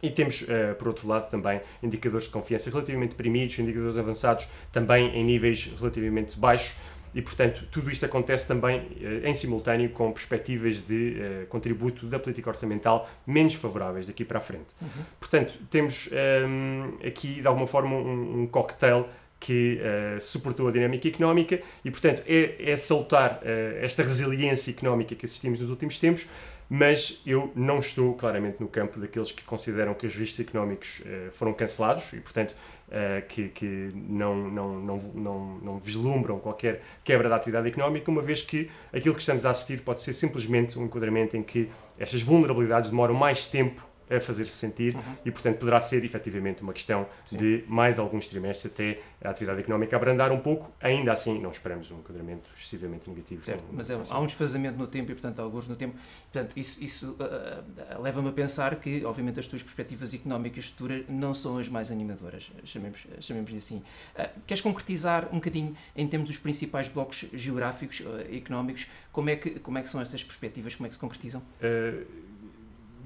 e 0.04 0.10
temos, 0.10 0.42
uh, 0.42 0.74
por 0.78 0.88
outro 0.88 1.08
lado, 1.08 1.30
também 1.30 1.62
indicadores 1.82 2.26
de 2.26 2.32
confiança 2.32 2.68
relativamente 2.70 3.12
deprimidos, 3.12 3.58
indicadores 3.58 3.96
avançados 3.96 4.48
também 4.70 5.08
em 5.16 5.24
níveis 5.24 5.72
relativamente 5.78 6.38
baixos, 6.38 6.76
e, 7.14 7.22
portanto, 7.22 7.66
tudo 7.70 7.90
isto 7.90 8.04
acontece 8.04 8.46
também 8.46 8.80
uh, 8.80 9.26
em 9.26 9.34
simultâneo 9.34 9.88
com 9.90 10.12
perspectivas 10.12 10.78
de 10.78 11.16
uh, 11.44 11.46
contributo 11.46 12.06
da 12.06 12.18
política 12.18 12.50
orçamental 12.50 13.08
menos 13.26 13.54
favoráveis 13.54 14.06
daqui 14.06 14.26
para 14.26 14.38
a 14.38 14.42
frente. 14.42 14.66
Uhum. 14.82 14.88
Portanto, 15.18 15.58
temos 15.70 16.08
um, 16.08 16.16
ehm, 16.16 17.06
aqui, 17.06 17.40
de 17.40 17.46
alguma 17.46 17.66
forma, 17.66 17.96
um, 17.96 18.42
um 18.42 18.46
cocktail 18.46 19.08
que 19.44 19.78
uh, 19.78 20.20
suportou 20.20 20.68
a 20.68 20.72
dinâmica 20.72 21.06
económica 21.06 21.60
e, 21.84 21.90
portanto, 21.90 22.22
é, 22.26 22.72
é 22.72 22.76
salutar 22.76 23.40
esta 23.80 24.02
resiliência 24.02 24.70
económica 24.70 25.14
que 25.14 25.26
assistimos 25.26 25.60
nos 25.60 25.68
últimos 25.68 25.98
tempos, 25.98 26.26
mas 26.68 27.22
eu 27.26 27.52
não 27.54 27.78
estou 27.78 28.14
claramente 28.14 28.56
no 28.60 28.68
campo 28.68 28.98
daqueles 28.98 29.30
que 29.30 29.42
consideram 29.44 29.94
que 29.94 30.06
os 30.06 30.14
vistos 30.14 30.40
económicos 30.40 31.00
uh, 31.00 31.30
foram 31.32 31.52
cancelados 31.52 32.12
e, 32.12 32.20
portanto, 32.20 32.54
uh, 32.88 33.26
que, 33.28 33.48
que 33.50 33.90
não, 33.94 34.34
não, 34.50 34.80
não, 34.80 34.98
não, 35.14 35.58
não 35.58 35.78
vislumbram 35.78 36.38
qualquer 36.38 36.82
quebra 37.02 37.28
da 37.28 37.36
atividade 37.36 37.68
económica, 37.68 38.10
uma 38.10 38.22
vez 38.22 38.42
que 38.42 38.70
aquilo 38.92 39.14
que 39.14 39.20
estamos 39.20 39.44
a 39.44 39.50
assistir 39.50 39.82
pode 39.82 40.00
ser 40.00 40.12
simplesmente 40.14 40.78
um 40.78 40.84
enquadramento 40.84 41.36
em 41.36 41.42
que 41.42 41.70
estas 41.98 42.22
vulnerabilidades 42.22 42.90
demoram 42.90 43.14
mais 43.14 43.46
tempo 43.46 43.86
a 44.10 44.20
fazer-se 44.20 44.52
sentir 44.52 44.94
uhum. 44.94 45.02
e, 45.24 45.30
portanto, 45.30 45.58
poderá 45.58 45.80
ser 45.80 46.04
efetivamente 46.04 46.62
uma 46.62 46.72
questão 46.72 47.06
Sim. 47.24 47.36
de 47.36 47.64
mais 47.66 47.98
alguns 47.98 48.26
trimestres 48.26 48.72
até 48.72 49.00
a 49.22 49.30
atividade 49.30 49.60
económica 49.60 49.96
abrandar 49.96 50.32
um 50.32 50.40
pouco. 50.40 50.72
Ainda 50.80 51.12
assim, 51.12 51.40
não 51.40 51.50
esperamos 51.50 51.90
um 51.90 51.98
enquadramento 51.98 52.50
excessivamente 52.56 53.08
negativo. 53.08 53.44
Certo, 53.44 53.64
mas 53.72 53.90
é, 53.90 53.98
há 54.10 54.18
um 54.18 54.26
desfazamento 54.26 54.78
no 54.78 54.86
tempo 54.86 55.10
e, 55.10 55.14
portanto, 55.14 55.40
alguns 55.40 55.66
no 55.66 55.76
tempo. 55.76 55.96
Portanto, 56.32 56.52
isso, 56.56 56.82
isso 56.82 57.16
uh, 57.18 57.96
uh, 57.98 58.02
leva-me 58.02 58.28
a 58.28 58.32
pensar 58.32 58.76
que, 58.76 59.04
obviamente, 59.04 59.40
as 59.40 59.46
tuas 59.46 59.62
perspectivas 59.62 60.12
económicas 60.12 60.66
futuras 60.66 61.04
não 61.08 61.32
são 61.32 61.58
as 61.58 61.68
mais 61.68 61.90
animadoras, 61.90 62.50
chamemos, 62.64 63.06
chamemos 63.20 63.52
assim. 63.54 63.82
Uh, 64.16 64.28
queres 64.46 64.60
concretizar 64.60 65.28
um 65.30 65.36
bocadinho, 65.36 65.76
em 65.96 66.06
termos 66.06 66.28
dos 66.28 66.38
principais 66.38 66.88
blocos 66.88 67.24
geográficos, 67.32 68.02
económicos, 68.30 68.86
como 69.12 69.30
é, 69.30 69.36
que, 69.36 69.58
como 69.60 69.78
é 69.78 69.82
que 69.82 69.88
são 69.88 70.00
essas 70.00 70.22
perspectivas, 70.22 70.74
como 70.74 70.86
é 70.86 70.88
que 70.88 70.94
se 70.94 71.00
concretizam? 71.00 71.42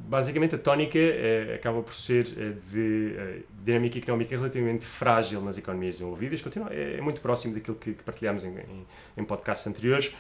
Basicamente 0.06 0.54
a 0.54 0.58
tónica 0.58 0.98
eh, 0.98 1.54
acaba 1.56 1.82
por 1.82 1.94
ser 1.94 2.26
eh, 2.36 2.52
de 2.70 3.14
eh, 3.16 3.38
dinâmica 3.62 3.98
económica 3.98 4.36
relativamente 4.36 4.84
frágil 4.84 5.40
nas 5.40 5.58
economias 5.58 5.96
desenvolvidas, 5.96 6.40
continua, 6.40 6.72
é, 6.72 6.96
é 6.98 7.00
muito 7.00 7.20
próximo 7.20 7.54
daquilo 7.54 7.76
que, 7.76 7.92
que 7.92 8.02
partilhámos 8.02 8.44
em, 8.44 8.50
em, 8.50 8.86
em 9.16 9.24
podcasts 9.24 9.66
anteriores, 9.66 10.14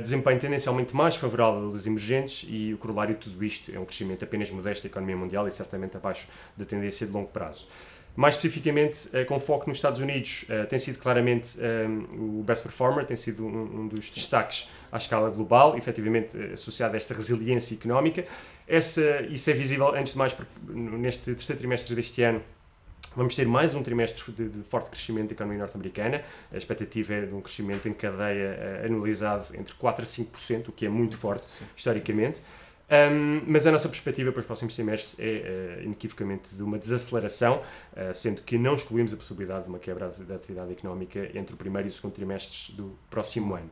desempenho 0.00 0.38
tendencialmente 0.38 0.94
mais 0.94 1.16
favorável 1.16 1.72
dos 1.72 1.84
emergentes 1.84 2.46
e 2.48 2.72
o 2.72 2.78
corolário 2.78 3.16
de 3.16 3.22
tudo 3.22 3.44
isto 3.44 3.74
é 3.74 3.78
um 3.78 3.84
crescimento 3.84 4.24
apenas 4.24 4.52
modesto 4.52 4.84
da 4.84 4.90
economia 4.92 5.16
mundial 5.16 5.48
e 5.48 5.50
certamente 5.50 5.96
abaixo 5.96 6.28
da 6.56 6.64
tendência 6.64 7.04
de 7.04 7.12
longo 7.12 7.28
prazo. 7.28 7.66
Mais 8.14 8.34
especificamente, 8.34 9.08
com 9.26 9.38
foco 9.40 9.68
nos 9.68 9.78
Estados 9.78 10.00
Unidos, 10.00 10.46
tem 10.68 10.78
sido 10.78 10.98
claramente 10.98 11.58
o 12.16 12.42
best 12.44 12.62
performer, 12.62 13.04
tem 13.04 13.16
sido 13.16 13.44
um, 13.44 13.80
um 13.80 13.88
dos 13.88 14.10
destaques 14.10 14.68
à 14.92 14.96
escala 14.96 15.28
global, 15.28 15.76
efetivamente 15.76 16.36
associado 16.52 16.94
a 16.94 16.96
esta 16.96 17.12
resiliência 17.14 17.74
económica 17.74 18.24
essa, 18.68 19.22
isso 19.22 19.50
é 19.50 19.54
visível, 19.54 19.94
antes 19.94 20.12
de 20.12 20.18
mais, 20.18 20.32
porque 20.32 20.50
neste 20.68 21.24
terceiro 21.24 21.58
trimestre 21.58 21.94
deste 21.94 22.22
ano 22.22 22.42
vamos 23.16 23.34
ter 23.34 23.46
mais 23.46 23.74
um 23.74 23.82
trimestre 23.82 24.30
de, 24.32 24.48
de 24.48 24.62
forte 24.64 24.90
crescimento 24.90 25.28
da 25.28 25.32
economia 25.32 25.58
norte-americana. 25.58 26.22
A 26.52 26.56
expectativa 26.56 27.14
é 27.14 27.26
de 27.26 27.34
um 27.34 27.40
crescimento 27.40 27.88
em 27.88 27.92
cadeia 27.92 28.82
uh, 28.82 28.86
anualizado 28.86 29.46
entre 29.54 29.74
4% 29.74 30.00
a 30.00 30.02
5%, 30.02 30.68
o 30.68 30.72
que 30.72 30.86
é 30.86 30.88
muito 30.88 31.16
forte 31.16 31.46
Sim. 31.58 31.64
historicamente. 31.76 32.40
Um, 32.90 33.42
mas 33.46 33.66
a 33.66 33.72
nossa 33.72 33.86
perspectiva 33.88 34.32
para 34.32 34.40
os 34.40 34.46
próximos 34.46 34.74
trimestres 34.74 35.14
é 35.18 35.80
uh, 35.80 35.84
inequivocamente 35.84 36.54
de 36.54 36.62
uma 36.62 36.78
desaceleração, 36.78 37.62
uh, 37.92 38.14
sendo 38.14 38.40
que 38.42 38.56
não 38.56 38.74
excluímos 38.74 39.12
a 39.12 39.16
possibilidade 39.16 39.64
de 39.64 39.68
uma 39.68 39.78
quebra 39.78 40.08
da 40.08 40.34
atividade 40.34 40.72
económica 40.72 41.30
entre 41.34 41.54
o 41.54 41.56
primeiro 41.56 41.88
e 41.88 41.90
o 41.90 41.92
segundo 41.92 42.12
trimestres 42.12 42.70
do 42.74 42.96
próximo 43.10 43.54
ano. 43.54 43.70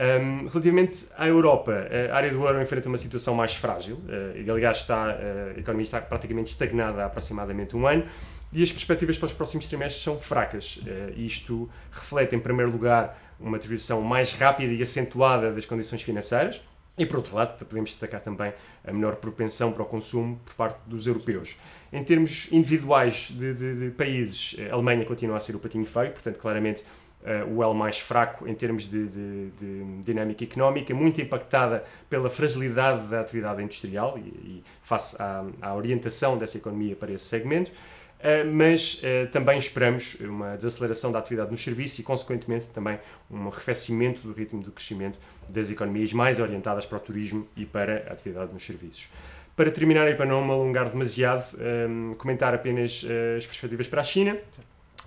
Um, 0.00 0.46
relativamente 0.46 1.06
à 1.14 1.28
Europa, 1.28 1.86
a 2.10 2.16
área 2.16 2.30
do 2.30 2.42
euro 2.42 2.62
enfrenta 2.62 2.88
uma 2.88 2.96
situação 2.96 3.34
mais 3.34 3.54
frágil, 3.54 3.96
uh, 3.96 4.50
aliás 4.50 4.78
está, 4.78 5.08
uh, 5.08 5.56
a 5.56 5.60
economia 5.60 5.82
está 5.82 6.00
praticamente 6.00 6.50
estagnada 6.50 7.02
há 7.02 7.04
aproximadamente 7.04 7.76
um 7.76 7.86
ano, 7.86 8.06
e 8.50 8.62
as 8.62 8.72
perspectivas 8.72 9.18
para 9.18 9.26
os 9.26 9.32
próximos 9.34 9.66
trimestres 9.66 10.02
são 10.02 10.18
fracas. 10.18 10.78
Uh, 10.78 11.12
isto 11.18 11.68
reflete, 11.92 12.34
em 12.34 12.40
primeiro 12.40 12.72
lugar, 12.72 13.20
uma 13.38 13.58
deterioração 13.58 14.00
mais 14.00 14.32
rápida 14.32 14.72
e 14.72 14.80
acentuada 14.80 15.52
das 15.52 15.66
condições 15.66 16.00
financeiras, 16.00 16.62
e 16.96 17.04
por 17.04 17.18
outro 17.18 17.36
lado, 17.36 17.62
podemos 17.62 17.90
destacar 17.90 18.22
também 18.22 18.54
a 18.82 18.92
menor 18.92 19.16
propensão 19.16 19.70
para 19.70 19.82
o 19.82 19.86
consumo 19.86 20.40
por 20.46 20.54
parte 20.54 20.78
dos 20.86 21.06
europeus. 21.06 21.58
Em 21.92 22.02
termos 22.02 22.48
individuais 22.50 23.30
de, 23.30 23.52
de, 23.52 23.74
de 23.80 23.90
países, 23.90 24.56
a 24.70 24.72
Alemanha 24.72 25.04
continua 25.04 25.36
a 25.36 25.40
ser 25.40 25.54
o 25.54 25.58
patinho 25.58 25.84
feio, 25.84 26.12
portanto, 26.12 26.38
claramente 26.38 26.84
uh, 27.22 27.54
o 27.54 27.62
elo 27.62 27.74
mais 27.74 27.98
fraco 27.98 28.48
em 28.48 28.54
termos 28.54 28.84
de, 28.88 29.06
de, 29.08 29.50
de, 29.50 30.02
dinâmica 30.02 30.44
económica, 30.44 30.94
muito 30.94 31.20
impactada 31.20 31.84
pela 32.08 32.30
fragilidade 32.30 33.06
da 33.08 33.20
atividade 33.20 33.62
industrial 33.62 34.18
e, 34.18 34.20
e 34.20 34.64
face 34.82 35.16
à, 35.20 35.44
à, 35.60 35.74
orientação 35.74 36.36
dessa 36.38 36.56
economia 36.56 36.96
para 36.96 37.12
esse 37.12 37.24
segmento. 37.24 37.70
Uh, 37.70 38.52
mas 38.52 39.02
uh, 39.02 39.30
também 39.32 39.58
esperamos 39.58 40.16
uma 40.20 40.54
desaceleração 40.56 41.10
da 41.10 41.18
atividade 41.18 41.50
no 41.50 41.56
serviço 41.56 42.00
e, 42.00 42.04
consequentemente, 42.04 42.68
também 42.68 42.98
um 43.30 43.48
arrefecimento 43.48 44.20
do 44.20 44.32
ritmo 44.32 44.62
de 44.62 44.70
crescimento 44.70 45.18
das 45.48 45.70
economias 45.70 46.12
mais 46.12 46.38
orientadas 46.38 46.84
para 46.84 46.98
o 46.98 47.00
turismo 47.00 47.48
e 47.56 47.64
para 47.64 48.04
a 48.08 48.12
atividade 48.12 48.52
nos 48.52 48.62
serviços. 48.62 49.08
Para 49.56 49.70
terminar 49.70 50.08
e 50.08 50.14
para 50.14 50.26
não 50.26 50.44
me 50.44 50.52
alongar 50.52 50.90
demasiado, 50.90 51.56
um, 51.88 52.14
comentar 52.14 52.54
apenas 52.54 53.04
as 53.36 53.46
perspectivas 53.46 53.88
para 53.88 54.00
a 54.00 54.04
China. 54.04 54.38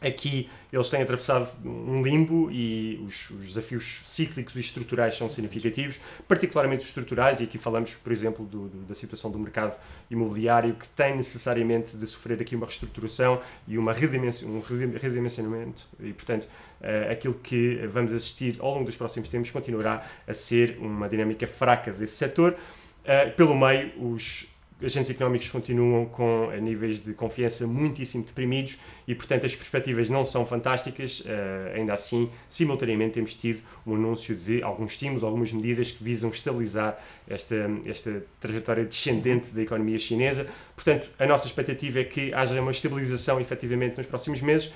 Aqui 0.04 0.50
eles 0.72 0.90
têm 0.90 1.02
atravessado 1.02 1.50
um 1.64 2.02
limbo 2.02 2.52
e 2.52 3.00
os, 3.06 3.30
os, 3.30 3.48
desafios 3.48 4.02
cíclicos 4.06 4.56
e 4.56 4.60
estruturais 4.60 5.16
são 5.16 5.30
significativos, 5.30 6.00
particularmente 6.28 6.82
os 6.82 6.88
estruturais, 6.88 7.40
e 7.40 7.44
aqui 7.44 7.58
falamos, 7.58 7.94
por 7.94 8.12
exemplo, 8.12 8.46
do, 8.46 8.68
do, 8.68 8.78
da 8.80 8.96
situação 8.96 9.32
do 9.32 9.40
mercado 9.40 9.78
imobiliário, 10.10 10.74
que 10.74 10.90
tem 10.90 11.16
necessariamente 11.16 11.96
de 11.96 12.06
sofrer 12.08 12.42
aqui 12.42 12.56
uma 12.56 12.66
reestruturação 12.66 13.40
e 13.68 13.78
uma 13.78 13.94
redimension, 13.94 14.50
um 14.50 14.62
redimensionamento, 14.62 15.88
e 16.00 16.12
portanto 16.12 16.44
uh, 16.82 17.12
aquilo 17.12 17.36
que 17.36 17.88
vamos 17.88 18.12
assistir 18.14 18.58
ao 18.60 18.74
longo 18.74 18.86
dos 18.86 18.98
próximos 18.98 19.30
tempos 19.30 19.52
continuará 19.52 20.06
a 20.28 20.34
ser 20.34 20.78
uma 20.80 21.08
dinâmica 21.08 21.48
fraca 21.48 21.92
desse 21.92 22.18
setor. 22.18 22.58
Uh, 23.04 23.32
pelo 23.36 23.56
meio, 23.56 23.92
os 23.98 24.48
agentes 24.86 25.10
económicos 25.10 25.50
continuam 25.50 26.06
com 26.06 26.52
níveis 26.62 27.00
de 27.00 27.14
confiança 27.14 27.66
muitíssimo 27.66 28.24
deprimidos 28.24 28.78
e, 29.08 29.16
portanto, 29.16 29.46
as 29.46 29.56
perspectivas 29.56 30.10
não 30.10 30.26
são 30.26 30.46
fantásticas. 30.46 31.22
Uh, 31.22 31.76
ainda 31.76 31.94
assim, 31.94 32.30
simultaneamente, 32.50 33.14
temos 33.14 33.34
tido 33.34 33.62
um 33.86 33.96
anúncio 33.96 34.36
de 34.36 34.62
alguns 34.64 34.92
estímulos, 34.94 35.24
algumas 35.24 35.52
medidas 35.52 35.92
que 35.92 36.04
visam 36.04 36.30
estabilizar 36.30 37.00
esta, 37.28 37.56
esta 37.86 38.24
trajetória 38.40 38.86
descendente 38.86 39.52
da 39.52 39.62
economia 39.62 39.98
chinesa. 39.98 40.48
Portanto, 40.76 41.10
a 41.20 41.26
nossa 41.26 41.46
expectativa 41.48 42.00
é 42.00 42.04
que 42.04 42.34
haja 42.34 42.60
uma 42.62 42.72
estabilização 42.72 43.40
efetivamente 43.40 43.98
nos 43.98 44.06
próximos 44.06 44.42
meses, 44.42 44.68
uh, 44.68 44.74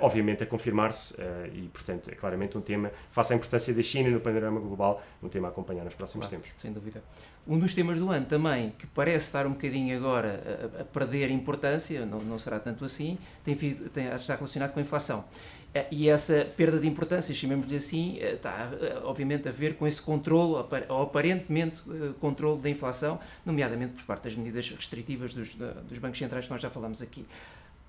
obviamente 0.00 0.42
a 0.42 0.46
confirmar-se, 0.46 1.14
uh, 1.14 1.18
e, 1.52 1.68
portanto, 1.68 2.10
é 2.10 2.14
claramente 2.14 2.56
um 2.56 2.60
tema, 2.60 2.90
face 3.10 3.32
à 3.32 3.36
importância 3.36 3.72
da 3.72 3.82
China 3.82 4.10
no 4.10 4.20
panorama 4.20 4.60
global, 4.60 5.02
um 5.22 5.28
tema 5.28 5.48
a 5.48 5.50
acompanhar 5.50 5.84
nos 5.84 5.94
próximos 5.94 6.26
claro, 6.26 6.42
tempos. 6.42 6.60
Sem 6.60 6.72
dúvida. 6.72 7.02
Um 7.46 7.58
dos 7.58 7.72
temas 7.74 7.98
do 7.98 8.10
ano 8.10 8.26
também, 8.26 8.74
que 8.78 8.86
parece 8.86 9.26
estar 9.26 9.46
um 9.46 9.52
bocadinho 9.52 9.96
agora 9.96 10.70
a, 10.78 10.82
a 10.82 10.84
perder 10.84 11.30
importância, 11.30 12.04
não, 12.04 12.20
não 12.20 12.38
será 12.38 12.60
tanto 12.60 12.84
assim, 12.84 13.16
tem, 13.44 13.54
tem, 13.56 14.06
está 14.14 14.34
relacionado 14.34 14.72
com 14.72 14.80
a 14.80 14.82
inflação. 14.82 15.24
Eh, 15.78 15.86
e 15.90 16.08
essa 16.08 16.44
perda 16.56 16.78
de 16.78 16.86
importância, 16.86 17.34
chamemos-lhe 17.34 17.76
assim, 17.76 18.18
eh, 18.18 18.34
está 18.34 18.70
eh, 18.80 19.00
obviamente 19.04 19.48
a 19.48 19.52
ver 19.52 19.76
com 19.76 19.86
esse 19.86 20.00
controle, 20.00 20.64
ou 20.88 21.02
aparentemente 21.02 21.82
controle 22.20 22.60
da 22.60 22.68
inflação, 22.68 23.18
nomeadamente 23.44 23.94
por 23.94 24.04
parte 24.04 24.24
das 24.24 24.34
medidas 24.34 24.68
restritivas 24.70 25.34
dos, 25.34 25.54
dos 25.54 25.98
bancos 25.98 26.18
centrais 26.18 26.46
que 26.46 26.50
nós 26.50 26.60
já 26.60 26.70
falamos 26.70 27.00
aqui. 27.00 27.24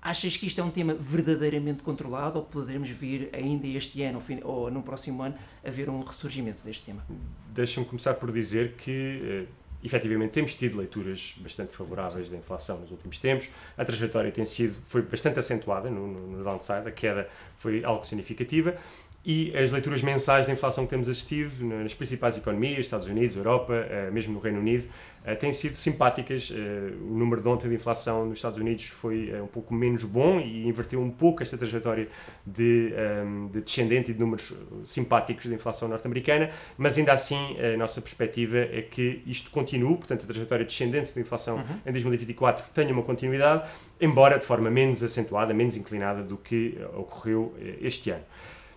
Achas 0.02 0.34
que 0.36 0.46
isto 0.46 0.60
é 0.60 0.64
um 0.64 0.70
tema 0.70 0.94
verdadeiramente 0.94 1.82
controlado 1.82 2.38
ou 2.38 2.44
poderemos 2.44 2.88
vir 2.88 3.28
ainda 3.34 3.66
este 3.66 4.02
ano 4.02 4.22
ou 4.44 4.70
no 4.70 4.82
próximo 4.82 5.22
ano 5.22 5.34
a 5.62 5.70
ver 5.70 5.90
um 5.90 6.00
ressurgimento 6.00 6.64
deste 6.64 6.84
tema? 6.84 7.04
Deixa-me 7.52 7.84
começar 7.84 8.14
por 8.14 8.32
dizer 8.32 8.76
que 8.78 9.46
efetivamente 9.82 10.32
temos 10.32 10.54
tido 10.54 10.78
leituras 10.78 11.34
bastante 11.38 11.74
favoráveis 11.74 12.30
da 12.30 12.36
inflação 12.36 12.78
nos 12.78 12.90
últimos 12.90 13.18
tempos. 13.18 13.48
A 13.76 13.84
trajetória 13.84 14.30
tem 14.30 14.44
sido 14.44 14.74
foi 14.88 15.02
bastante 15.02 15.38
acentuada 15.38 15.90
no, 15.90 16.06
no, 16.06 16.26
no 16.38 16.44
downside, 16.44 16.86
a 16.86 16.92
queda 16.92 17.28
foi 17.58 17.84
algo 17.84 18.04
significativa 18.04 18.76
e 19.24 19.54
as 19.54 19.70
leituras 19.70 20.00
mensais 20.00 20.46
da 20.46 20.52
inflação 20.52 20.84
que 20.84 20.90
temos 20.90 21.06
assistido 21.06 21.62
nas 21.62 21.92
principais 21.92 22.38
economias, 22.38 22.80
Estados 22.80 23.06
Unidos, 23.06 23.36
Europa, 23.36 23.74
eh, 23.74 24.10
mesmo 24.10 24.32
no 24.32 24.40
Reino 24.40 24.58
Unido, 24.58 24.88
eh, 25.22 25.34
têm 25.34 25.52
sido 25.52 25.74
simpáticas. 25.74 26.50
Eh, 26.50 26.94
o 27.02 27.18
número 27.18 27.42
de 27.42 27.48
ontem 27.48 27.68
de 27.68 27.74
inflação 27.74 28.24
nos 28.24 28.38
Estados 28.38 28.58
Unidos 28.58 28.86
foi 28.86 29.30
um 29.42 29.46
pouco 29.46 29.74
menos 29.74 30.04
bom 30.04 30.40
e 30.40 30.66
inverteu 30.66 31.02
um 31.02 31.10
pouco 31.10 31.42
esta 31.42 31.58
trajetória 31.58 32.08
de, 32.46 32.94
de 33.52 33.60
descendente 33.60 34.10
e 34.10 34.14
de 34.14 34.20
números 34.20 34.54
simpáticos 34.84 35.44
da 35.44 35.54
inflação 35.54 35.86
norte-americana, 35.86 36.50
mas 36.78 36.96
ainda 36.96 37.12
assim 37.12 37.58
a 37.60 37.76
nossa 37.76 38.00
perspectiva 38.00 38.56
é 38.56 38.80
que 38.80 39.22
isto 39.26 39.50
continue, 39.50 39.96
portanto 39.96 40.24
a 40.24 40.26
trajetória 40.26 40.64
descendente 40.64 41.14
da 41.14 41.20
inflação 41.20 41.56
uhum. 41.56 41.80
em 41.84 41.92
2024 41.92 42.70
tenha 42.72 42.92
uma 42.92 43.02
continuidade, 43.02 43.68
embora 44.00 44.38
de 44.38 44.46
forma 44.46 44.70
menos 44.70 45.02
acentuada, 45.02 45.52
menos 45.52 45.76
inclinada 45.76 46.22
do 46.22 46.38
que 46.38 46.78
ocorreu 46.94 47.54
este 47.82 48.10
ano. 48.10 48.24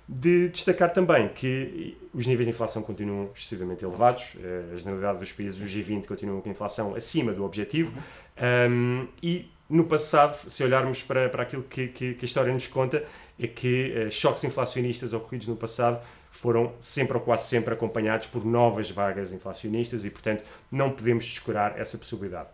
De 0.08 0.50
destacar 0.50 0.92
também 0.92 1.30
que 1.30 1.98
os 2.14 2.28
níveis 2.28 2.46
de 2.46 2.52
inflação 2.52 2.82
continuam 2.82 3.30
excessivamente 3.34 3.86
elevados, 3.86 4.36
eh, 4.44 4.74
a 4.74 4.78
generalidade 4.78 5.20
dos 5.20 5.32
países 5.32 5.58
do 5.58 5.66
G20 5.66 6.06
continuam 6.06 6.42
com 6.42 6.50
inflação 6.50 6.94
acima 6.94 7.32
do 7.32 7.44
objetivo, 7.46 7.94
um, 8.70 9.08
e 9.22 9.50
no 9.70 9.86
passado, 9.86 10.50
se 10.52 10.64
olharmos 10.64 11.04
para, 11.04 11.30
para 11.30 11.44
aquilo 11.44 11.64
que, 11.64 11.88
que, 11.88 12.14
que 12.16 12.24
a 12.24 12.28
história 12.28 12.52
nos 12.52 12.68
conta, 12.68 13.04
é 13.40 13.48
que 13.48 13.94
uh, 14.08 14.12
choques 14.12 14.44
inflacionistas 14.44 15.14
ocorridos 15.14 15.48
no 15.48 15.56
passado 15.56 16.00
foram 16.30 16.74
sempre 16.80 17.18
ou 17.18 17.24
quase 17.24 17.48
sempre 17.48 17.74
acompanhados 17.74 18.28
por 18.28 18.46
novas 18.46 18.92
vagas 18.92 19.32
inflacionistas 19.32 20.04
e, 20.04 20.10
portanto, 20.10 20.44
não 20.72 20.92
podemos 20.92 21.26
descurar 21.26 21.80
essa 21.80 21.98
possibilidade. 21.98 22.50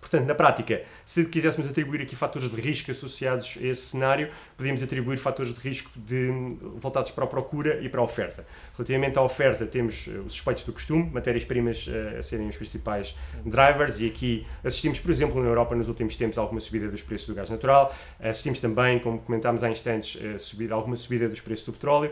Portanto, 0.00 0.26
na 0.26 0.34
prática, 0.34 0.82
se 1.04 1.24
quiséssemos 1.26 1.68
atribuir 1.70 2.00
aqui 2.00 2.16
fatores 2.16 2.48
de 2.48 2.60
risco 2.60 2.90
associados 2.90 3.58
a 3.60 3.66
esse 3.66 3.82
cenário, 3.82 4.30
podíamos 4.56 4.82
atribuir 4.82 5.18
fatores 5.18 5.52
de 5.52 5.60
risco 5.60 5.90
de, 5.94 6.30
voltados 6.76 7.10
para 7.10 7.24
a 7.24 7.26
procura 7.26 7.80
e 7.80 7.88
para 7.88 8.00
a 8.00 8.04
oferta. 8.04 8.46
Relativamente 8.76 9.18
à 9.18 9.22
oferta, 9.22 9.66
temos 9.66 10.08
eh, 10.08 10.18
os 10.20 10.32
suspeitos 10.32 10.64
do 10.64 10.72
costume, 10.72 11.10
matérias-primas 11.10 11.86
uh, 11.86 12.18
a 12.18 12.22
serem 12.22 12.48
os 12.48 12.56
principais 12.56 13.14
drivers, 13.44 14.00
e 14.00 14.06
aqui 14.06 14.46
assistimos, 14.64 14.98
por 14.98 15.10
exemplo, 15.10 15.42
na 15.42 15.48
Europa 15.48 15.74
nos 15.74 15.88
últimos 15.88 16.16
tempos 16.16 16.38
a 16.38 16.40
alguma 16.40 16.60
subida 16.60 16.88
dos 16.88 17.02
preços 17.02 17.26
do 17.26 17.34
gás 17.34 17.50
natural, 17.50 17.94
assistimos 18.18 18.60
também, 18.60 18.98
como 18.98 19.18
comentámos 19.18 19.62
há 19.62 19.70
instantes, 19.70 20.20
a 20.24 20.38
subida, 20.38 20.74
alguma 20.74 20.96
subida 20.96 21.28
dos 21.28 21.40
preços 21.40 21.66
do 21.66 21.72
petróleo. 21.72 22.10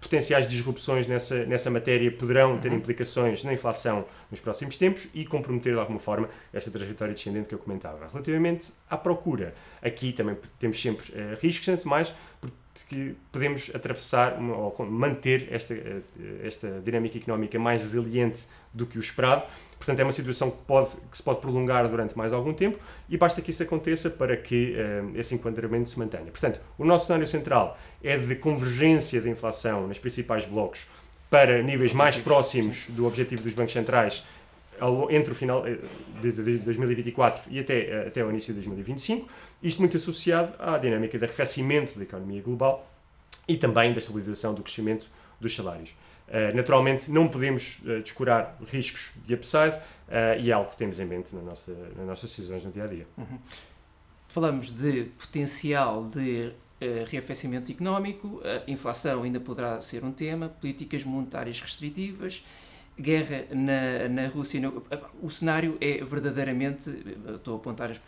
Potenciais 0.00 0.48
disrupções 0.48 1.06
nessa, 1.06 1.44
nessa 1.44 1.70
matéria 1.70 2.10
poderão 2.10 2.58
ter 2.58 2.70
uhum. 2.70 2.78
implicações 2.78 3.44
na 3.44 3.52
inflação 3.52 4.04
nos 4.30 4.40
próximos 4.40 4.76
tempos 4.76 5.08
e 5.14 5.24
comprometer 5.24 5.74
de 5.74 5.78
alguma 5.78 5.98
forma 5.98 6.28
esta 6.52 6.70
trajetória 6.88 7.14
descendente 7.14 7.48
que 7.48 7.54
eu 7.54 7.58
comentava. 7.58 8.08
Relativamente 8.10 8.72
à 8.88 8.96
procura, 8.96 9.54
aqui 9.82 10.12
também 10.12 10.36
temos 10.58 10.80
sempre 10.80 11.12
uh, 11.12 11.36
riscos, 11.40 11.80
de 11.80 11.86
mais, 11.86 12.14
porque 12.40 13.14
podemos 13.30 13.70
atravessar 13.74 14.38
uma, 14.38 14.56
ou 14.56 14.86
manter 14.86 15.48
esta, 15.50 15.74
uh, 15.74 16.02
esta 16.42 16.80
dinâmica 16.84 17.18
económica 17.18 17.58
mais 17.58 17.82
resiliente 17.82 18.44
do 18.72 18.86
que 18.86 18.98
o 18.98 19.00
esperado. 19.00 19.44
Portanto, 19.76 20.00
é 20.00 20.02
uma 20.04 20.12
situação 20.12 20.50
que, 20.50 20.58
pode, 20.66 20.90
que 21.10 21.16
se 21.16 21.22
pode 21.22 21.40
prolongar 21.40 21.88
durante 21.88 22.16
mais 22.16 22.32
algum 22.32 22.52
tempo 22.52 22.78
e 23.08 23.16
basta 23.16 23.40
que 23.40 23.50
isso 23.50 23.62
aconteça 23.62 24.10
para 24.10 24.36
que 24.36 24.74
uh, 24.74 25.18
esse 25.18 25.34
enquadramento 25.34 25.88
se 25.90 25.98
mantenha. 25.98 26.26
Portanto, 26.26 26.60
o 26.76 26.84
nosso 26.84 27.06
cenário 27.06 27.26
central 27.26 27.78
é 28.02 28.16
de 28.16 28.34
convergência 28.36 29.20
da 29.20 29.28
inflação 29.28 29.86
nos 29.86 29.98
principais 29.98 30.44
blocos 30.44 30.88
para 31.30 31.62
níveis 31.62 31.92
mais 31.92 32.18
próximos 32.18 32.88
do 32.88 33.06
objetivo 33.06 33.42
dos 33.42 33.52
bancos 33.52 33.72
centrais 33.72 34.24
entre 35.10 35.32
o 35.32 35.34
final 35.34 35.66
eh, 35.66 35.78
de 36.20 36.58
2024 36.58 37.52
e 37.52 37.60
até, 37.60 37.78
eh, 37.80 38.06
até 38.08 38.24
o 38.24 38.30
início 38.30 38.54
de 38.54 38.60
2025, 38.60 39.28
isto 39.62 39.80
muito 39.80 39.96
associado 39.96 40.54
à 40.58 40.78
dinâmica 40.78 41.18
de 41.18 41.24
arrefecimento 41.24 41.96
da 41.96 42.04
economia 42.04 42.42
global 42.42 42.90
e 43.46 43.56
também 43.56 43.92
da 43.92 43.98
estabilização 43.98 44.54
do 44.54 44.62
crescimento 44.62 45.06
dos 45.40 45.54
salários. 45.54 45.96
Uh, 46.28 46.54
naturalmente, 46.54 47.10
não 47.10 47.26
podemos 47.26 47.80
descurar 48.02 48.58
riscos 48.70 49.12
de 49.24 49.32
upside 49.32 49.78
e 50.38 50.50
é 50.50 50.52
algo 50.52 50.70
que 50.70 50.76
temos 50.76 51.00
em 51.00 51.06
mente 51.06 51.34
na 51.34 51.40
nossa, 51.40 51.72
nas 51.96 52.06
nossas 52.06 52.28
decisões 52.28 52.62
no 52.64 52.70
dia 52.70 52.84
a 52.84 52.86
dia. 52.86 53.06
Uhum. 53.16 53.38
Falamos 54.28 54.70
de 54.70 55.04
potencial 55.18 56.04
de 56.04 56.52
reafecimento 57.10 57.72
económico, 57.72 58.42
a 58.44 58.70
inflação 58.70 59.22
ainda 59.22 59.40
poderá 59.40 59.80
ser 59.80 60.04
um 60.04 60.12
tema, 60.12 60.50
políticas 60.50 61.02
monetárias 61.02 61.58
restritivas, 61.62 62.42
guerra 63.00 63.44
na, 63.50 64.08
na 64.08 64.28
Rússia. 64.28 64.60
No, 64.60 64.82
o 65.22 65.30
cenário 65.30 65.76
é 65.80 66.04
verdadeiramente. 66.04 66.90
Estou 67.34 67.54
a 67.54 67.56
apontar 67.58 67.90
as, 67.90 68.00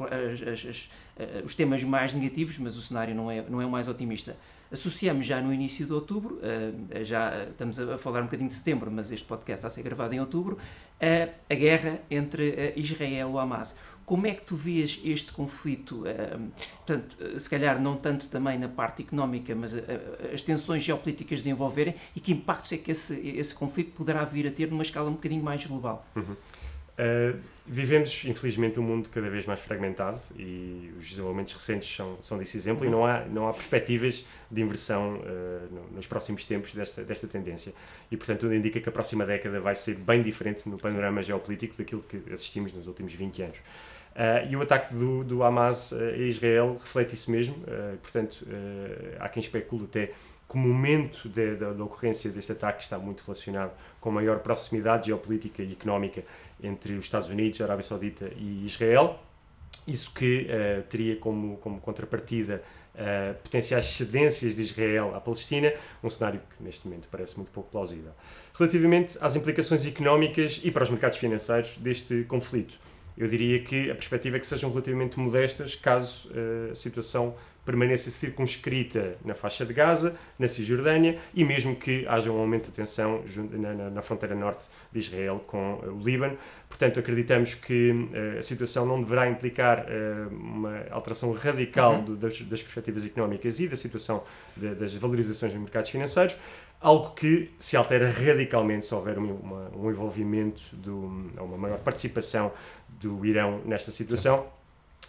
as, 0.43 0.67
as, 0.67 0.91
eh, 1.19 1.43
os 1.45 1.55
temas 1.55 1.83
mais 1.85 2.13
negativos, 2.13 2.59
mas 2.59 2.77
o 2.77 2.83
cenário 2.83 3.15
não 3.15 3.31
é, 3.31 3.43
não 3.49 3.61
é 3.63 3.67
o 3.67 3.71
mais 3.71 3.89
otimista. 3.89 4.37
Associamos 4.73 5.27
já 5.27 5.41
no 5.41 5.53
início 5.53 5.85
de 5.85 5.93
outubro, 5.93 6.37
uh, 6.37 7.05
já 7.05 7.45
estamos 7.45 7.79
a 7.79 7.99
falar 7.99 8.21
um 8.21 8.25
bocadinho 8.25 8.49
de 8.49 8.55
setembro, 8.55 8.91
mas 8.91 9.11
este 9.11 9.27
podcast 9.27 9.59
está 9.59 9.67
a 9.67 9.71
ser 9.71 9.83
gravado 9.83 10.15
em 10.15 10.21
outubro, 10.21 10.59
a 11.49 11.55
guerra 11.55 12.01
entre 12.11 12.75
Israel 12.77 13.33
e 13.35 13.39
Hamas. 13.39 13.75
Como 14.05 14.27
é 14.27 14.35
que 14.35 14.43
tu 14.43 14.57
vês 14.57 15.01
este 15.05 15.33
conflito? 15.33 16.03
Uh, 16.03 16.51
portanto, 16.85 17.17
se 17.39 17.49
calhar 17.49 17.81
não 17.81 17.97
tanto 17.97 18.29
também 18.29 18.59
na 18.59 18.69
parte 18.69 19.03
económica, 19.03 19.55
mas 19.55 19.73
as 20.33 20.43
tensões 20.43 20.83
geopolíticas 20.83 21.39
desenvolverem 21.39 21.95
e 22.15 22.21
que 22.21 22.33
impactos 22.33 22.73
é 22.73 22.77
que 22.77 22.91
esse, 22.91 23.15
esse 23.29 23.55
conflito 23.55 23.93
poderá 23.93 24.25
vir 24.25 24.47
a 24.47 24.51
ter 24.51 24.69
numa 24.69 24.83
escala 24.83 25.09
um 25.09 25.15
bocadinho 25.15 25.43
mais 25.43 25.65
global? 25.65 26.05
Uhum. 26.17 26.37
Uh, 27.01 27.39
vivemos, 27.67 28.25
infelizmente, 28.27 28.79
um 28.79 28.83
mundo 28.83 29.09
cada 29.09 29.31
vez 29.31 29.47
mais 29.47 29.59
fragmentado 29.61 30.21
e 30.37 30.93
os 30.99 31.09
desenvolvimentos 31.09 31.55
recentes 31.55 31.89
são, 31.95 32.21
são 32.21 32.37
desse 32.37 32.57
exemplo 32.57 32.85
e 32.85 32.91
não 32.91 33.07
há, 33.07 33.21
não 33.21 33.49
há 33.49 33.55
perspectivas 33.55 34.27
de 34.51 34.61
inversão 34.61 35.15
uh, 35.15 35.95
nos 35.95 36.07
próximos 36.07 36.45
tempos 36.45 36.75
desta, 36.75 37.03
desta 37.03 37.27
tendência. 37.27 37.73
E, 38.11 38.17
portanto, 38.19 38.41
tudo 38.41 38.55
indica 38.55 38.81
que 38.81 38.89
a 38.89 38.93
próxima 38.93 39.25
década 39.25 39.61
vai 39.61 39.75
ser 39.75 39.95
bem 39.95 40.23
diferente 40.23 40.69
no 40.69 40.77
panorama 40.77 41.23
geopolítico 41.23 41.77
daquilo 41.79 42.03
que 42.03 42.23
assistimos 42.31 42.71
nos 42.73 42.87
últimos 42.87 43.15
20 43.15 43.43
anos. 43.43 43.57
Uh, 43.57 44.51
e 44.51 44.57
o 44.57 44.61
ataque 44.61 44.93
do, 44.93 45.25
do 45.25 45.43
Hamas 45.43 45.95
a 45.95 46.17
Israel 46.17 46.77
reflete 46.83 47.15
isso 47.15 47.31
mesmo, 47.31 47.57
portanto, 48.03 48.45
há 49.19 49.29
quem 49.29 49.41
especule 49.41 49.85
até 49.85 50.13
que 50.51 50.57
o 50.57 50.59
momento 50.59 51.29
de, 51.29 51.55
de, 51.55 51.75
da 51.75 51.85
ocorrência 51.85 52.29
deste 52.29 52.51
ataque 52.51 52.83
está 52.83 52.99
muito 52.99 53.23
relacionado 53.25 53.71
com 54.01 54.11
maior 54.11 54.41
proximidade 54.41 55.07
geopolítica 55.07 55.63
e 55.63 55.73
económica 55.73 56.25
entre 56.63 56.95
os 56.95 57.05
Estados 57.05 57.29
Unidos, 57.29 57.61
a 57.61 57.65
Arábia 57.65 57.85
Saudita 57.85 58.31
e 58.37 58.65
Israel. 58.65 59.19
Isso 59.87 60.13
que 60.13 60.47
uh, 60.47 60.83
teria 60.85 61.17
como, 61.17 61.57
como 61.59 61.81
contrapartida 61.81 62.63
uh, 62.95 63.35
potenciais 63.43 63.87
cedências 63.87 64.55
de 64.55 64.63
Israel 64.63 65.15
à 65.15 65.21
Palestina, 65.21 65.73
um 66.03 66.11
cenário 66.11 66.41
que 66.57 66.63
neste 66.63 66.87
momento 66.87 67.09
parece 67.11 67.37
muito 67.37 67.51
pouco 67.51 67.71
plausível. 67.71 68.13
Relativamente 68.55 69.17
às 69.21 69.37
implicações 69.37 69.87
económicas 69.87 70.61
e 70.63 70.71
para 70.71 70.83
os 70.83 70.91
mercados 70.91 71.19
financeiros 71.19 71.77
deste 71.79 72.25
conflito, 72.25 72.79
eu 73.21 73.29
diria 73.29 73.61
que 73.61 73.91
a 73.91 73.95
perspectiva 73.95 74.39
é 74.39 74.41
que 74.41 74.47
sejam 74.47 74.71
relativamente 74.71 75.21
modestas 75.21 75.75
caso 75.77 76.31
uh, 76.31 76.73
a 76.73 76.75
situação 76.75 77.35
permaneça 77.67 78.11
circunscrita 78.11 79.19
na 79.23 79.35
faixa 79.35 79.67
de 79.67 79.75
Gaza, 79.75 80.17
na 80.39 80.49
Cisjordânia 80.49 81.19
e 81.35 81.45
mesmo 81.45 81.77
que 81.77 82.07
haja 82.09 82.33
um 82.33 82.39
aumento 82.39 82.67
de 82.67 82.73
tensão 82.73 83.23
na, 83.93 84.01
fronteira 84.01 84.35
norte 84.35 84.65
de 84.91 84.99
Israel 84.99 85.43
com 85.47 85.75
uh, 85.75 85.93
o 85.93 86.03
Líbano. 86.03 86.39
Portanto, 86.67 86.99
acreditamos 86.99 87.55
que 87.55 87.91
uh, 87.91 88.39
a 88.39 88.43
situação 88.43 88.87
não 88.87 89.03
deverá 89.03 89.29
implicar 89.29 89.85
uma 90.31 90.85
alteração 90.91 91.31
radical 91.33 91.97
uhum. 91.97 92.17
das, 92.17 92.39
perspectivas 92.39 93.05
económicas 93.05 93.61
e 93.61 93.69
da 93.69 93.77
situação 93.77 94.25
das 94.57 94.97
valorizações 94.97 95.53
dos 95.53 95.61
mercados 95.61 95.91
financeiros, 95.91 96.39
algo 96.81 97.11
que 97.11 97.55
se 97.59 97.77
altera 97.77 98.11
radicalmente 98.11 98.87
se 98.87 98.95
houver 98.95 99.19
uma, 99.19 99.71
um 99.77 99.91
envolvimento, 99.91 100.75
do, 100.77 100.97
uma 101.39 101.57
maior 101.59 101.79
participação 101.79 102.53
do 102.89 103.25
Irão 103.25 103.61
nesta 103.65 103.91
situação 103.91 104.47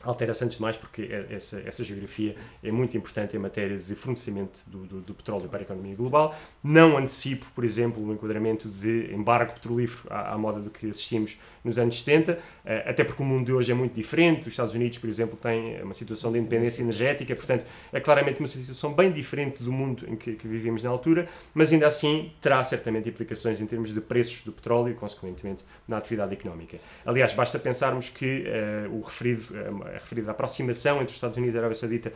altera-se 0.04 0.44
antes 0.44 0.58
de 0.58 0.62
mais 0.62 0.78
porque 0.78 1.04
é, 1.04 1.28
essa, 1.36 1.62
essa 1.66 1.84
geografia 1.84 2.36
é 2.64 2.72
muito 2.72 2.96
importante 2.98 3.36
em 3.36 3.40
matéria 3.40 3.78
de 3.78 3.96
fornecimento 3.96 4.60
do, 4.68 4.86
do, 4.86 5.02
do, 5.02 5.14
petróleo 5.14 5.48
para 5.48 5.60
a 5.60 5.62
economia 5.64 5.96
global. 5.96 6.36
Não 6.64 6.98
antecipo, 6.98 7.46
por 7.54 7.64
exemplo, 7.64 8.06
o 8.06 8.14
enquadramento 8.14 8.68
de 8.70 9.14
embargo 9.14 9.54
petrolífero 9.54 10.12
à, 10.14 10.34
à 10.34 10.38
moda 10.38 10.60
do 10.60 10.70
que 10.70 10.90
assistimos 10.90 11.40
nos 11.64 11.78
anos 11.78 12.00
70, 12.00 12.40
eh, 12.66 12.84
até 12.88 13.04
porque 13.04 13.22
o 13.22 13.26
mundo 13.26 13.46
de 13.46 13.54
hoje 13.54 13.72
é 13.72 13.76
muito 13.76 13.94
diferente. 13.94 14.42
Os 14.42 14.48
Estados 14.48 14.74
Unidos, 14.74 14.98
por 14.98 15.08
exemplo, 15.08 15.38
têm 15.38 15.82
uma 15.84 15.94
situação 15.94 16.32
de 16.32 16.40
independência 16.40 16.82
energética, 16.82 17.36
portanto, 17.36 17.66
é 17.94 18.00
claramente 18.00 18.40
uma 18.40 18.48
situação 18.48 18.94
bem 18.94 19.12
diferente 19.12 19.62
do 19.62 19.72
mundo 19.72 20.06
em 20.08 20.16
que, 20.16 20.34
que 20.34 20.48
vivemos 20.48 20.82
na 20.84 20.90
altura, 20.90 21.28
mas 21.54 21.72
ainda 21.72 21.88
assim 21.88 22.32
terá 22.42 22.64
certamente 22.64 23.10
implicações 23.10 23.62
em 23.62 23.66
termos 23.66 23.94
de 23.94 24.02
preços 24.02 24.44
do 24.44 24.52
petróleo 24.52 24.92
e, 24.92 24.94
consequentemente, 24.96 25.64
na 25.88 25.98
atividade 25.98 26.34
económica. 26.34 26.78
Aliás, 27.06 27.34
basta 27.34 27.60
pensarmos 27.60 28.10
que 28.10 28.44
uh, 28.46 28.96
o 28.96 29.02
referido, 29.02 29.44
uh, 29.52 29.91
referido 29.94 30.30
à 30.30 30.32
aproximação 30.32 30.96
entre 30.98 31.08
os 31.08 31.14
Estados 31.14 31.38
Unidos 31.38 31.56
e 31.56 31.58
a 31.58 31.62
Arábia 31.62 31.76
Saudita 31.76 32.14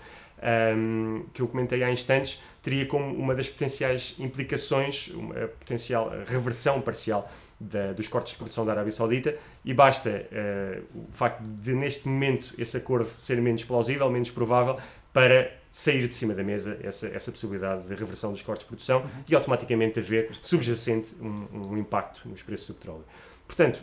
um, 0.77 1.25
que 1.33 1.41
eu 1.41 1.47
comentei 1.47 1.83
há 1.83 1.91
instantes, 1.91 2.41
teria 2.61 2.85
como 2.85 3.13
uma 3.15 3.33
das 3.33 3.49
potenciais 3.49 4.15
implicações, 4.19 5.07
uma 5.09 5.33
potencial 5.47 6.11
reversão 6.27 6.81
parcial 6.81 7.31
da, 7.59 7.93
dos 7.93 8.07
cortes 8.07 8.33
de 8.33 8.37
produção 8.37 8.65
da 8.65 8.73
Arábia 8.73 8.91
Saudita 8.91 9.35
e 9.63 9.73
basta 9.73 10.09
uh, 10.09 10.99
o 11.07 11.11
facto 11.11 11.41
de, 11.41 11.73
neste 11.73 12.07
momento, 12.07 12.53
esse 12.57 12.75
acordo 12.77 13.09
ser 13.17 13.41
menos 13.41 13.63
plausível, 13.63 14.09
menos 14.09 14.29
provável, 14.29 14.77
para 15.13 15.49
sair 15.71 16.07
de 16.07 16.13
cima 16.13 16.33
da 16.33 16.43
mesa 16.43 16.77
essa, 16.83 17.07
essa 17.07 17.31
possibilidade 17.31 17.83
de 17.83 17.95
reversão 17.95 18.31
dos 18.31 18.41
cortes 18.41 18.65
de 18.65 18.67
produção 18.67 19.01
uhum. 19.01 19.09
e 19.29 19.35
automaticamente 19.35 19.99
haver 19.99 20.31
subjacente 20.41 21.15
um, 21.21 21.47
um, 21.53 21.77
impacto 21.77 22.27
nos 22.27 22.43
preços 22.43 22.67
do 22.67 22.73
petróleo. 22.73 23.05
Portanto, 23.47 23.81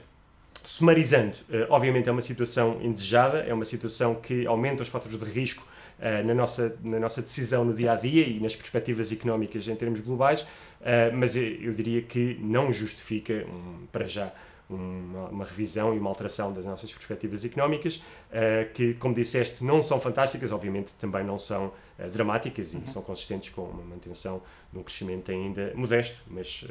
sumarizando, 0.65 1.37
uh, 1.49 1.67
obviamente 1.71 2.09
é 2.09 2.13
uma 2.13 2.21
situação 2.21 2.79
indesejada, 2.83 3.39
é 3.39 3.53
uma 3.53 3.65
situação 3.65 4.15
que 4.15 4.47
aumenta 4.47 4.83
os 4.83 4.89
fatores 4.89 5.19
de 5.19 5.25
risco 5.25 5.67
uh, 5.99 6.27
na, 6.27 6.35
nossa, 6.35 6.77
na 6.83 6.99
nossa 6.99 7.23
decisão 7.23 7.65
no 7.65 7.75
dia 7.75 7.93
a 7.93 7.97
dia 7.97 8.27
e 8.27 8.41
nas 8.41 8.55
perspectivas 8.57 9.11
económicas 9.13 9.67
em 9.69 9.77
termos 9.77 10.01
globais, 10.01 10.47
Uh, 10.83 11.15
mas 11.17 11.37
eu, 11.37 11.73
diria 11.73 12.03
que 12.03 12.37
não 12.41 12.73
justifica, 12.73 13.47
para 13.93 14.09
já, 14.09 14.33
uma, 14.75 15.29
uma, 15.29 15.45
revisão 15.45 15.95
e 15.95 15.99
uma 15.99 16.09
alteração 16.09 16.53
das 16.53 16.65
nossas 16.65 16.93
perspectivas 16.93 17.45
económicas, 17.45 17.97
uh, 17.97 18.73
que, 18.73 18.95
como 18.95 19.15
disseste, 19.15 19.65
não 19.65 19.83
são 19.83 20.01
fantásticas, 20.01 20.53
obviamente 20.53 20.95
também 20.95 21.25
não 21.25 21.39
são 21.39 21.67
uh, 21.67 22.09
dramáticas 22.11 22.75
uhum. 22.75 22.83
e 22.85 22.91
são 22.91 23.03
consistentes 23.03 23.51
com 23.51 23.63
uma 23.63 23.83
manutenção 23.83 24.43
de 24.73 24.79
um 24.79 24.83
crescimento 24.83 25.31
ainda 25.31 25.73
modesto, 25.75 26.23
mas 26.29 26.65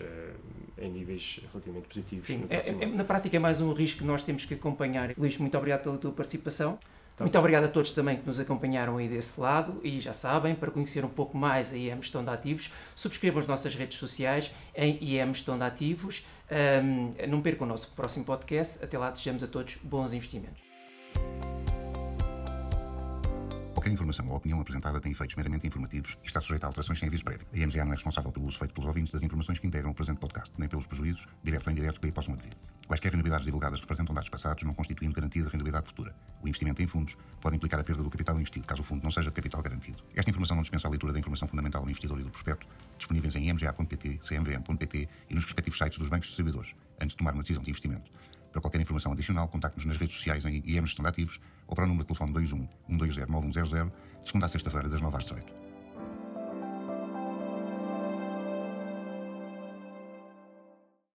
em 0.78 0.90
níveis 0.90 1.40
relativamente 1.52 1.88
positivos. 1.88 2.28
Sim, 2.28 2.46
é, 2.50 2.58
é, 2.58 2.86
na 2.86 3.04
prática 3.04 3.38
é 3.38 3.40
mais 3.40 3.62
um 3.62 3.74
risco 3.74 4.00
que 4.00 4.06
nós 4.06 4.24
temos 4.24 4.46
que 4.46 4.56
acompanhar. 4.56 5.14
Luís, 5.18 5.38
muito 5.38 5.56
obrigado 5.58 5.84
pela 5.84 5.98
tua 5.98 6.12
participação. 6.12 6.80
Então, 7.22 7.26
Muito 7.26 7.38
obrigado 7.38 7.66
a 7.66 7.68
todos 7.68 7.92
também 7.92 8.18
que 8.18 8.26
nos 8.26 8.40
acompanharam 8.40 8.98
aí 8.98 9.08
desse 9.08 9.40
lado 9.40 9.80
e 9.84 10.00
já 10.00 10.12
sabem, 10.12 10.56
para 10.56 10.72
conhecer 10.72 11.06
um 11.06 11.10
pouco 11.10 11.38
mais 11.38 11.72
a 11.72 11.76
IEM 11.76 12.02
Gestão 12.02 12.24
de 12.24 12.32
Ativos, 12.32 12.72
subscrevam 12.96 13.40
as 13.40 13.48
nossas 13.48 13.76
redes 13.76 14.00
sociais 14.00 14.52
em 14.76 14.98
IEM 15.04 15.34
Gestão 15.34 15.56
de 15.56 15.64
Ativos. 15.64 16.26
Um, 16.84 17.14
não 17.30 17.42
percam 17.42 17.68
o 17.68 17.70
nosso 17.70 17.90
próximo 17.90 18.26
podcast. 18.26 18.84
Até 18.84 18.98
lá, 18.98 19.12
desejamos 19.12 19.44
a 19.44 19.48
todos 19.48 19.78
bons 19.84 20.14
investimentos. 20.14 20.60
Qualquer 23.74 23.92
informação 23.92 24.28
ou 24.28 24.36
opinião 24.36 24.60
apresentada 24.60 25.00
tem 25.00 25.12
efeitos 25.12 25.36
meramente 25.36 25.68
informativos 25.68 26.18
e 26.24 26.28
está 26.28 26.42
sujeita 26.42 26.66
a 26.66 26.70
alterações 26.70 27.00
sem 27.00 27.08
aviso 27.08 27.24
prévio. 27.24 27.46
A 27.54 27.58
IMGA 27.58 27.86
não 27.86 27.92
é 27.92 27.96
responsável 27.96 28.32
pelo 28.32 28.48
uso 28.48 28.58
feito 28.58 28.74
pelos 28.74 28.88
ouvintes 28.88 29.12
das 29.12 29.22
informações 29.22 29.60
que 29.60 29.68
integram 29.68 29.92
o 29.92 29.94
presente 29.94 30.20
podcast, 30.20 30.52
nem 30.58 30.68
pelos 30.68 30.86
prejuízos, 30.86 31.28
diretos 31.44 31.68
ou 31.68 31.72
indiretos, 31.72 32.00
que 32.00 32.06
aí 32.06 32.12
possam 32.12 32.34
advir. 32.34 32.54
Quaisquer 32.92 33.14
rentabilidades 33.14 33.46
divulgadas 33.46 33.80
representam 33.80 34.14
dados 34.14 34.28
passados, 34.28 34.64
não 34.64 34.74
constituindo 34.74 35.16
garantia 35.16 35.42
de 35.42 35.48
rentabilidade 35.48 35.86
futura. 35.86 36.14
O 36.42 36.48
investimento 36.50 36.82
em 36.82 36.88
fundos 36.88 37.16
pode 37.40 37.56
implicar 37.56 37.80
a 37.80 37.86
perda 37.86 38.04
do 38.04 38.10
capital 38.10 38.36
investido, 38.36 38.68
caso 38.68 38.82
o 38.82 38.84
fundo 38.84 39.02
não 39.02 39.10
seja 39.10 39.30
de 39.30 39.36
capital 39.38 39.62
garantido. 39.62 40.04
Esta 40.14 40.30
informação 40.30 40.58
não 40.58 40.62
dispensa 40.62 40.90
a 40.90 40.92
leitura 40.92 41.14
da 41.14 41.20
informação 41.20 41.48
fundamental 41.48 41.84
do 41.84 41.90
investidor 41.90 42.20
e 42.20 42.24
do 42.24 42.30
prospecto, 42.30 42.68
disponíveis 42.98 43.34
em 43.36 43.48
imga.pt, 43.48 44.20
cmvm.pt 44.28 45.08
e 45.30 45.34
nos 45.34 45.46
respectivos 45.46 45.78
sites 45.78 46.00
dos 46.00 46.10
bancos 46.10 46.28
distribuidores, 46.28 46.76
antes 47.00 47.12
de 47.14 47.16
tomar 47.16 47.34
uma 47.34 47.44
decisão 47.44 47.64
de 47.64 47.70
investimento. 47.70 48.12
Para 48.52 48.60
qualquer 48.60 48.82
informação 48.82 49.14
adicional, 49.14 49.48
contacte-nos 49.48 49.86
nas 49.86 49.96
redes 49.96 50.18
sociais 50.18 50.44
em 50.44 50.62
IEM 50.66 50.86
Gestão 50.86 51.04
de 51.04 51.10
Ativos 51.10 51.40
ou 51.68 51.76
para 51.78 51.86
o 51.86 51.88
número 51.88 52.04
de 52.04 52.08
telefone 52.08 52.38
21 52.38 52.68
120 52.90 53.30
9100, 53.30 53.86
de 53.86 53.92
segunda 54.26 54.48
a 54.48 54.50
sexta-feira, 54.50 54.90
das 54.90 55.00
9 55.00 55.16
às 55.16 55.24
18. 55.24 55.71